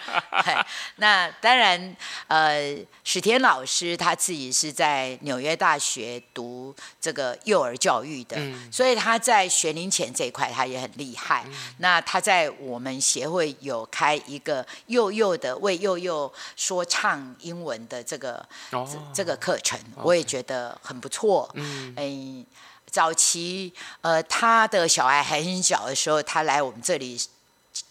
[0.97, 1.97] 那当然，
[2.29, 11.45] 呃，史田老师他自己是在纽约大学读这个幼儿教育的，嗯、所以他在学龄前这一块他也很厉害。
[11.47, 21.51] 嗯、那他在我们协会有开一个幼幼的为幼幼说唱英文的这个、哦、这个课程，我也觉得很不错。
[21.55, 22.47] 嗯，嗯，
[22.91, 27.20] 早期呃他的小孩很小的时候，他来我们这里。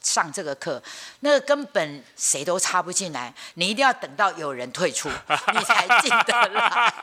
[0.01, 0.81] 上这个课，
[1.21, 5.09] 那个根本谁都插不进来，你一定要等到有人退出，
[5.53, 6.93] 你才进得来。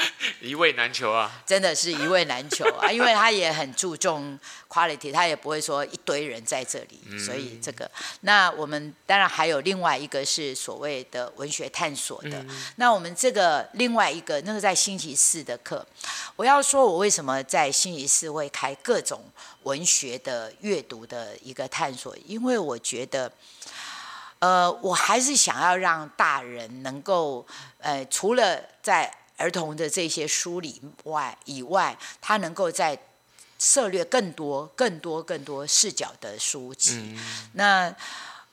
[0.40, 1.30] 一位难求啊！
[1.44, 7.90] 真的是一位难求啊， 因为他也很注重 quality，他也不会说一堆人在这里，嗯、所以这个。
[8.20, 12.30] 那我们当然还有另外一个是所谓的文学探索的。
[12.30, 15.84] 嗯、那我们这个另外一个，那个在星期四的课，
[16.36, 19.22] 我要说我为什么在星期四会开各种
[19.62, 23.30] 文学的阅读的一个探索，因为我觉得，
[24.38, 27.46] 呃，我还是想要让大人能够，
[27.78, 32.98] 呃，除了在儿童的这些书里外以外，他能够在
[33.58, 37.94] 涉略更多、更多、更多视角的书籍，嗯、那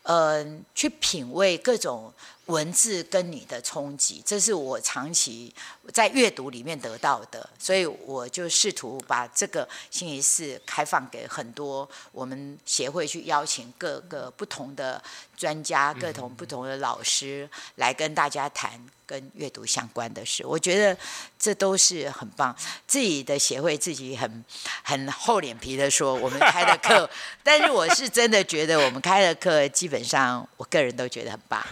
[0.03, 0.45] 呃，
[0.75, 2.13] 去品味各种
[2.47, 5.53] 文字跟你的冲击，这是我长期
[5.93, 15.01] 在阅读里面得到的，所以我就试图把这个星期四开放给很多我们协会去邀请各个不同的
[15.37, 18.81] 专家、各种不同的老师来跟大家谈。
[19.07, 20.97] 跟阅读相关的事，我觉得
[21.39, 22.53] 这都是很棒。
[22.85, 24.43] 自己的协会自己很
[24.83, 27.09] 很厚脸皮的说，我们开的课，
[27.41, 31.65] 但是我是真的觉得我们开的课，基本上我个人都觉得很棒。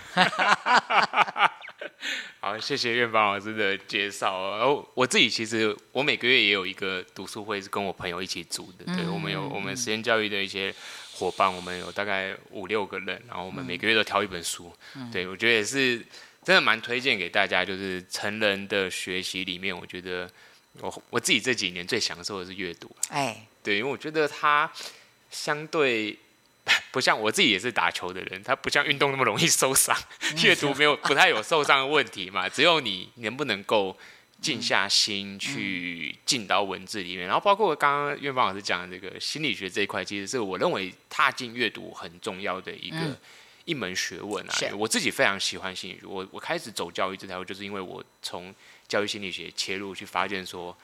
[2.40, 4.58] 好，谢谢院方老师的介绍。
[4.58, 8.86] 然后我自己其实我每个月也有一个读书会，是跟我朋友一起组的。
[8.96, 10.74] 对，我们有我们实验教育的一些
[11.14, 14.72] 伙伴，我们有大概五六个人，然后我们每个月都挑一本书。
[15.12, 16.06] 对，我觉得也是。
[16.46, 20.30] 真的蛮推荐给大家，就是成人的学习里面，我觉得
[20.80, 22.96] 我我自己这几年最享受的是阅读。
[23.10, 24.72] 哎，对，因为我觉得它
[25.32, 26.16] 相对
[26.92, 29.96] 不像我自己也是打球的人，他不像运动那么容易受伤。
[30.44, 33.98] 阅读没有 不太有受伤的问题嘛，只有你能不能够
[34.42, 37.26] 静下心去进到文字里面。
[37.28, 42.98] 然后包括刚刚院芳老师讲的这个心理学这一块，其实是我认为踏进阅读很重要的一个。
[43.66, 46.06] 一门学问啊，我自己非常喜欢心理学。
[46.06, 48.54] 我我开始走教育这条路，就是因为我从
[48.88, 50.78] 教育心理学切入，去发现说，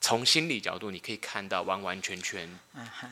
[0.00, 2.58] 从心理角度，你可以看到完完全全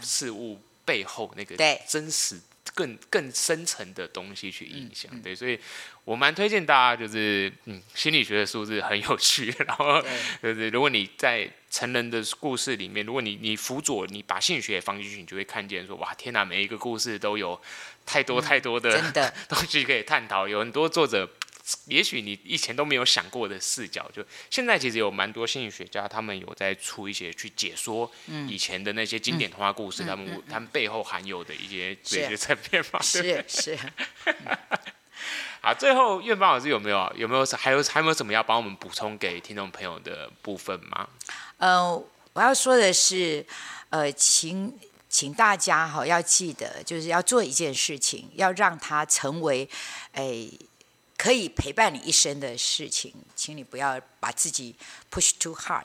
[0.00, 1.54] 事物背后那个
[1.86, 2.40] 真实、
[2.74, 5.10] 更更深层的东西去影响。
[5.20, 5.60] 对，所以
[6.04, 9.54] 我蛮推荐大家，就是嗯，心理学的书是很有趣。
[9.68, 10.02] 然后，
[10.42, 17.60] 就是，如果你在成人的故事里面，如果你你辅佐，你把心理学也放进去，你就会看见说，哇，天哪，每一个故事都有。
[18.06, 18.90] 太多太多的
[19.50, 21.28] 东西可以探讨，有很多作者，
[21.86, 24.10] 也许你以前都没有想过的视角。
[24.14, 28.10] 就现在其实有蛮多心理学家，他们有在出一些去解说
[28.48, 33.00] 以前的那些经典童话故事，他们他们背后含有的一些这些层面嘛。
[33.02, 33.78] 是是。
[35.60, 41.08] 好，最后苑芳老师有没有有没有还有还有没有什么要帮我们补充给听众朋友的部分吗？
[41.58, 41.92] 呃，
[42.32, 43.44] 我要说的是，
[43.90, 44.78] 呃，请。
[45.10, 49.66] 请大家哈要记得，就是要做一件事情，要让它成为，
[50.12, 50.52] 诶，
[51.18, 53.12] 可以陪伴你一生的事情。
[53.36, 54.74] 请你不要把自己
[55.10, 55.84] push too hard，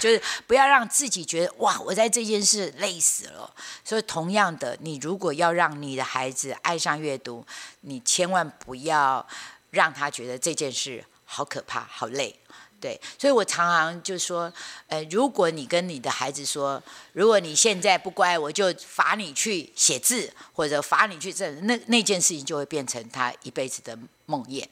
[0.00, 3.54] 就是不要让自己觉得哇，我在这件事累死了。
[3.84, 7.46] 所以同样的，你如果要让你的孩子爱上阅读，
[7.80, 9.26] 你千万不要
[9.70, 12.38] 让他觉得这件事好可怕、好累。
[12.82, 14.52] 对，所以我常常就说，
[14.88, 24.66] 呃，如果你跟你的孩子说，如果你现在不乖，我就罚你去写字，或者罚你去这，那那件事情就会变成他一辈子的梦魇。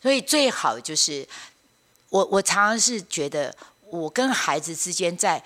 [0.00, 1.26] 所以最好就是，
[2.10, 3.52] 我我常常是觉得，
[3.90, 5.42] 我跟孩子之间在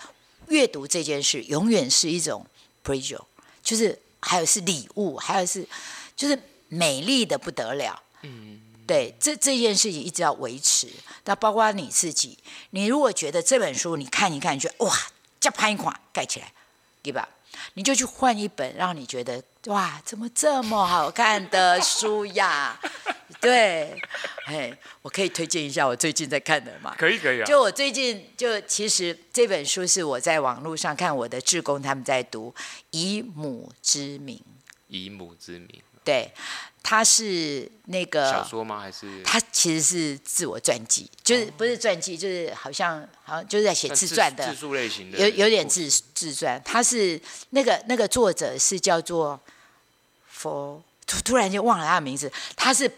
[0.49, 2.45] 阅读这件事，永远是一种
[2.85, 3.25] pleasure，
[3.63, 5.67] 就是还有是礼物，还有是
[6.15, 8.03] 就是美丽的不得了。
[8.23, 8.61] 嗯，
[8.91, 10.89] 对，这这件事情一直要维持。
[11.25, 12.37] 那包括你自己，
[12.71, 14.93] 你如果觉得这本书你看一看，你觉得哇，
[15.39, 16.53] 这拍一款盖起来，
[17.01, 17.29] 对吧？
[17.75, 22.81] 你就去换一本，让你觉得哇，怎么这么好看的书呀？
[23.41, 23.97] 对，
[24.47, 26.93] 哎，我可以推荐一下我最近在看的嘛？
[26.99, 27.45] 可以可以啊。
[27.45, 32.53] 就我最近就其实这本书是我在网络上看我的志工他们在读
[32.91, 34.37] 《以母之名》。
[34.89, 35.81] 以母之名。
[36.11, 36.33] 对，
[36.83, 38.81] 他是那个小说吗？
[38.81, 46.61] 还是他其实是自我传记，就是不是传记，就是好像好像就是在写自传的自述类型的，有有点自自传。
[46.65, 49.41] 他是那个那个作者是叫做
[50.29, 52.91] 佛，突突然就忘了他的名字，他是。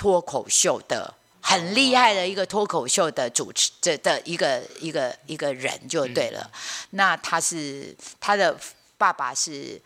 [0.00, 1.12] 脱口秀的
[1.42, 6.50] 很厉害的一个脱口秀的主持这的一个一个一个人就对了。
[6.92, 8.58] 那他是他的
[8.96, 9.78] 爸爸是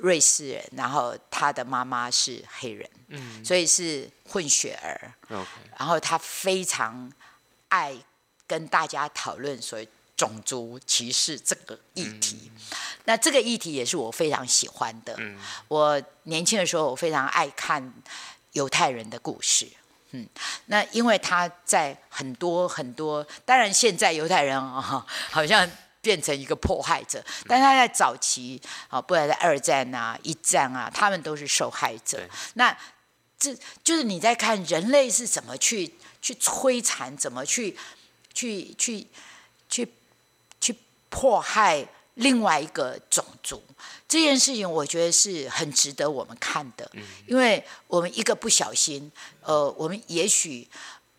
[0.00, 2.88] 瑞士人，然后他的妈妈是黑人，
[3.44, 5.12] 所以是混血儿。
[5.78, 7.10] 然后他非常
[7.68, 7.94] 爱
[8.46, 12.50] 跟大家讨论所谓种族歧视这个议题。
[13.04, 15.18] 那这个议题也是我非常喜欢的。
[15.68, 17.92] 我年轻的时候我非常爱看。
[18.54, 19.64] 犹太人的故事，
[20.10, 20.28] 嗯，
[20.66, 25.70] 那因为他在很多很多，当然现在犹太人啊，好像
[26.00, 32.20] 变成一个迫害者，但他在早期啊，不管在二战啊、一战啊，他们都是受害者。
[32.54, 32.76] 那
[33.38, 37.76] 这就是你在看人类是怎么去去摧残，怎么去
[38.34, 39.06] 去去
[39.68, 39.88] 去
[40.60, 40.76] 去
[41.08, 41.86] 迫害。
[42.14, 43.62] 另外一个种族
[44.06, 46.90] 这件事情，我觉得是很值得我们看的，
[47.26, 50.68] 因为我们一个不小心，呃，我们也许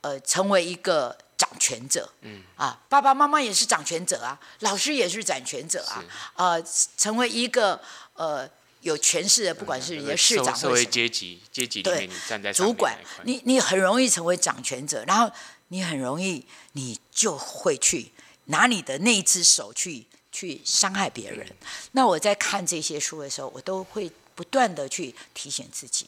[0.01, 2.43] 呃成为一个掌权者，嗯。
[2.55, 6.03] 啊，爸爸妈妈也是掌权者啊，老师也是掌权者啊，
[6.35, 6.63] 呃，
[6.97, 7.81] 成为一个
[8.15, 8.49] 呃
[8.81, 10.83] 有权势的，不管是你的市长或者。
[10.85, 15.31] 阶级阶级里面你站在主管，你你很容易成为掌权者，然后
[15.69, 18.11] 你很容易你就会去
[18.45, 20.07] 拿你的那一只手去。
[20.33, 21.45] 去伤害别人，
[21.91, 26.07] 那我在看这些书的时候，我都会不断的去提醒自己，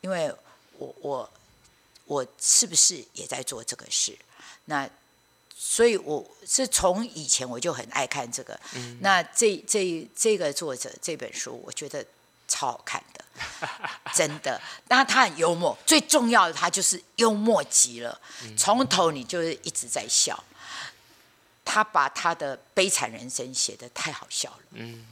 [0.00, 0.32] 因为
[0.74, 1.30] 我我
[2.04, 4.16] 我是不是也在做这个事？
[4.66, 4.88] 那
[5.56, 8.58] 所以我是从以前我就很爱看这个。
[9.00, 12.04] 那这这这个作者这本书，我觉得
[12.46, 13.24] 超好看的，
[14.14, 14.60] 真的。
[14.86, 18.20] 当然他很幽默，最重要的他就是幽默极了，
[18.56, 20.42] 从头你就是一直在笑。
[21.70, 25.04] 他把他的悲惨人生写得太好笑了，嗯，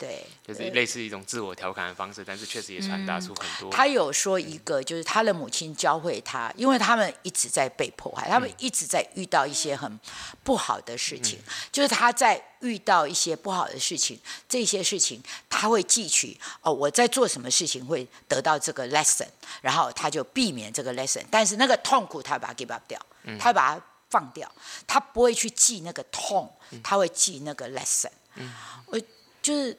[0.00, 3.70] 对，就是类似一种自我调侃的方式，但是确实也传达出很多。
[3.70, 10.00] 他有说一个，就是他的母亲教会他，因为他们一直在被迫害，他们一直在遇到一些很
[10.42, 11.38] 不好的事情，
[11.70, 19.28] 就是他在遇到一些不好的事情，这些事情他会记取哦，我在做什么事情会得到这个 lesson，
[19.60, 22.98] 然后他就避免这个 lesson，但是那个痛苦他把它 give up 掉，
[23.38, 23.82] 他把它。
[24.10, 24.50] 放掉，
[24.88, 28.10] 他不会去记那个痛，他会记那个 lesson。
[28.34, 28.52] 嗯，
[28.86, 28.98] 我
[29.40, 29.78] 就是，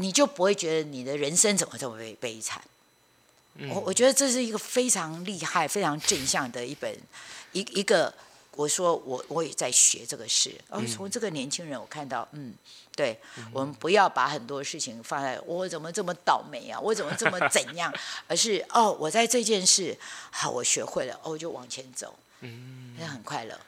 [0.00, 2.62] 你就不会觉得你的人生怎么这么悲悲惨。
[3.56, 6.96] 嗯，我我觉得这是一个非常厉害、非常正向的一本
[7.52, 8.12] 一一个。
[8.56, 12.52] 我说我我也在学这个事，而从这个年轻人我看到，嗯，
[12.94, 13.18] 对，
[13.52, 17.94] 我们不要把很多事情放在我怎么这么倒霉啊，我怎么这么怎样，
[18.26, 19.96] 而是哦，我在这件事
[20.30, 23.58] 好，我学会了，哦，我就往前走，嗯，那很快乐。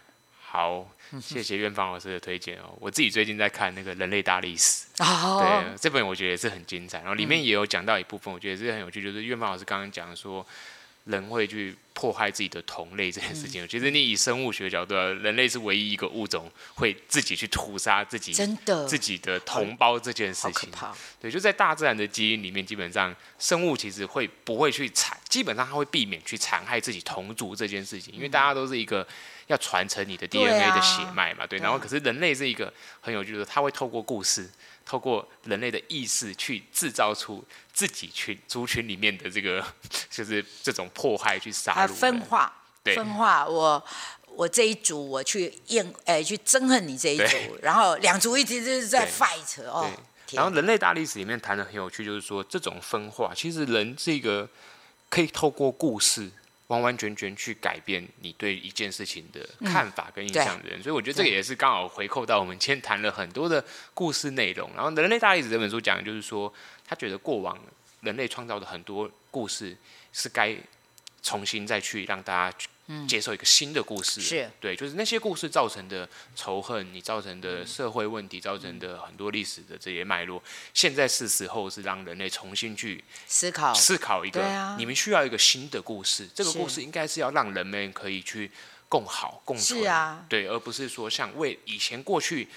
[0.53, 0.87] 好，
[1.19, 2.77] 谢谢院方老师的推荐哦。
[2.79, 6.99] 我自己最近在看那个《人类大历史》，哦，对，这本我觉得也是很精彩。
[6.99, 10.47] 然后里面也有讲到一部分，我觉得是很有趣，就是院方老师刚刚讲说，
[11.05, 13.67] 人会去迫害自己的同类这件事情。
[13.67, 20.69] 其实你以生物学角度，人类是唯一一个物种会自己去屠杀自己真的自己的同胞这件事情。
[21.19, 29.09] 对，就在大自然的基因里面，基本上生物其实会不会去残，基本上它会避免去残害自己同族这件事情，因为大家都是一个。
[29.53, 31.47] 要传承你的 DNA 的血脉嘛？
[31.47, 34.49] 对，然后可是人类是一个很有趣的，他会透过故事，
[34.85, 39.65] 透过人类的意识去制造出自己群族群里面的这个，
[40.11, 41.93] 就是这种迫害去杀戮。
[41.93, 42.53] 分化，
[42.83, 43.47] 对，分化。
[43.47, 43.85] 我
[44.27, 49.89] 我这一组我去厌，哎，去憎恨你这一组，然后两组一直就是在 fight 哦。
[50.31, 54.49] 然后人类大历史里面谈的很有趣，就是说这种分化，其实人这个
[55.11, 56.31] 可以透过故事。
[56.73, 63.63] 完完全全去改变你对一件事情的看法跟印象的人，嗯、所以我觉得这个也是刚好回扣到我们今天谈了很多的
[63.93, 64.71] 故事内容。
[64.75, 66.53] 然后《人类大历史》这本书讲的就是说，
[66.87, 67.59] 他觉得过往
[68.01, 69.77] 人类创造的很多故事
[70.15, 70.57] 是该
[71.23, 72.59] 重新再去让大家
[73.09, 80.43] 接受一个新的故事，是对，就是那些故事造成的仇恨，你造成的社会问题，造成的很多历史的这些脉络，
[80.75, 88.51] 现在是时候是让人类重新去思考思考一个，啊、你们需要一个新的故事，这个故事应该是要让人们可以去
[88.89, 92.49] 共好共存，啊，对，而不是说像为以前过去。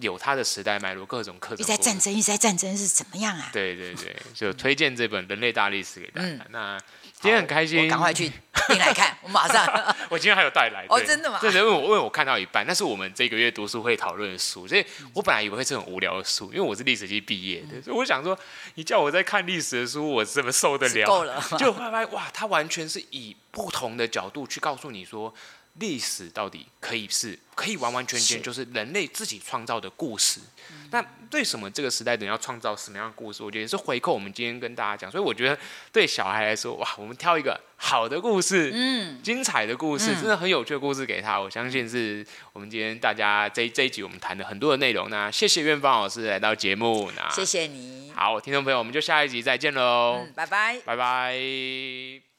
[0.00, 1.56] 有他的时代脉络，各种各种。
[1.56, 3.48] 一直在战争，一直在战争是怎么样啊？
[3.50, 6.28] 对对对，就推荐这本《人类大历史》给大家。
[6.28, 6.78] 嗯、那
[7.18, 8.30] 今天很开心，赶快去
[8.68, 9.66] 订来看， 我马上。
[10.08, 10.84] 我今天还有带来。
[10.88, 11.38] 哦，真的吗？
[11.40, 14.84] 对，因为我因为我看到一半，那是我们这个月读书会讨论的书，所以
[15.14, 18.38] 我本来以为会是很无聊的书，因为我是历史系毕业的，嗯、所以我想说，
[18.74, 21.06] 你叫我在看历史的书，我怎么受得了？
[21.06, 21.42] 够了。
[21.58, 25.34] 就发现哇，他完全是以不同的角度去告诉你说。
[25.78, 30.40] 历史到底可以是，可以完完全全就是人类自己创造的故事。
[30.90, 33.42] 那为什么这个时代人要创造什么样的故事？
[33.42, 35.10] 我觉得也是回扣我们今天跟大家讲。
[35.10, 35.58] 所以我觉得
[35.92, 41.38] 对小孩来说，哇，我们挑一个好的故事，嗯，精彩的故事，真的很有趣的故事给他。
[41.38, 45.10] 我相信是我们今天大家这这一集我们谈的很多的内容。
[45.10, 48.12] 那谢谢院方老师来到节目，那谢谢你。
[48.14, 52.35] 好，听众朋友，我们就下一集再见喽，嗯，拜拜，拜拜。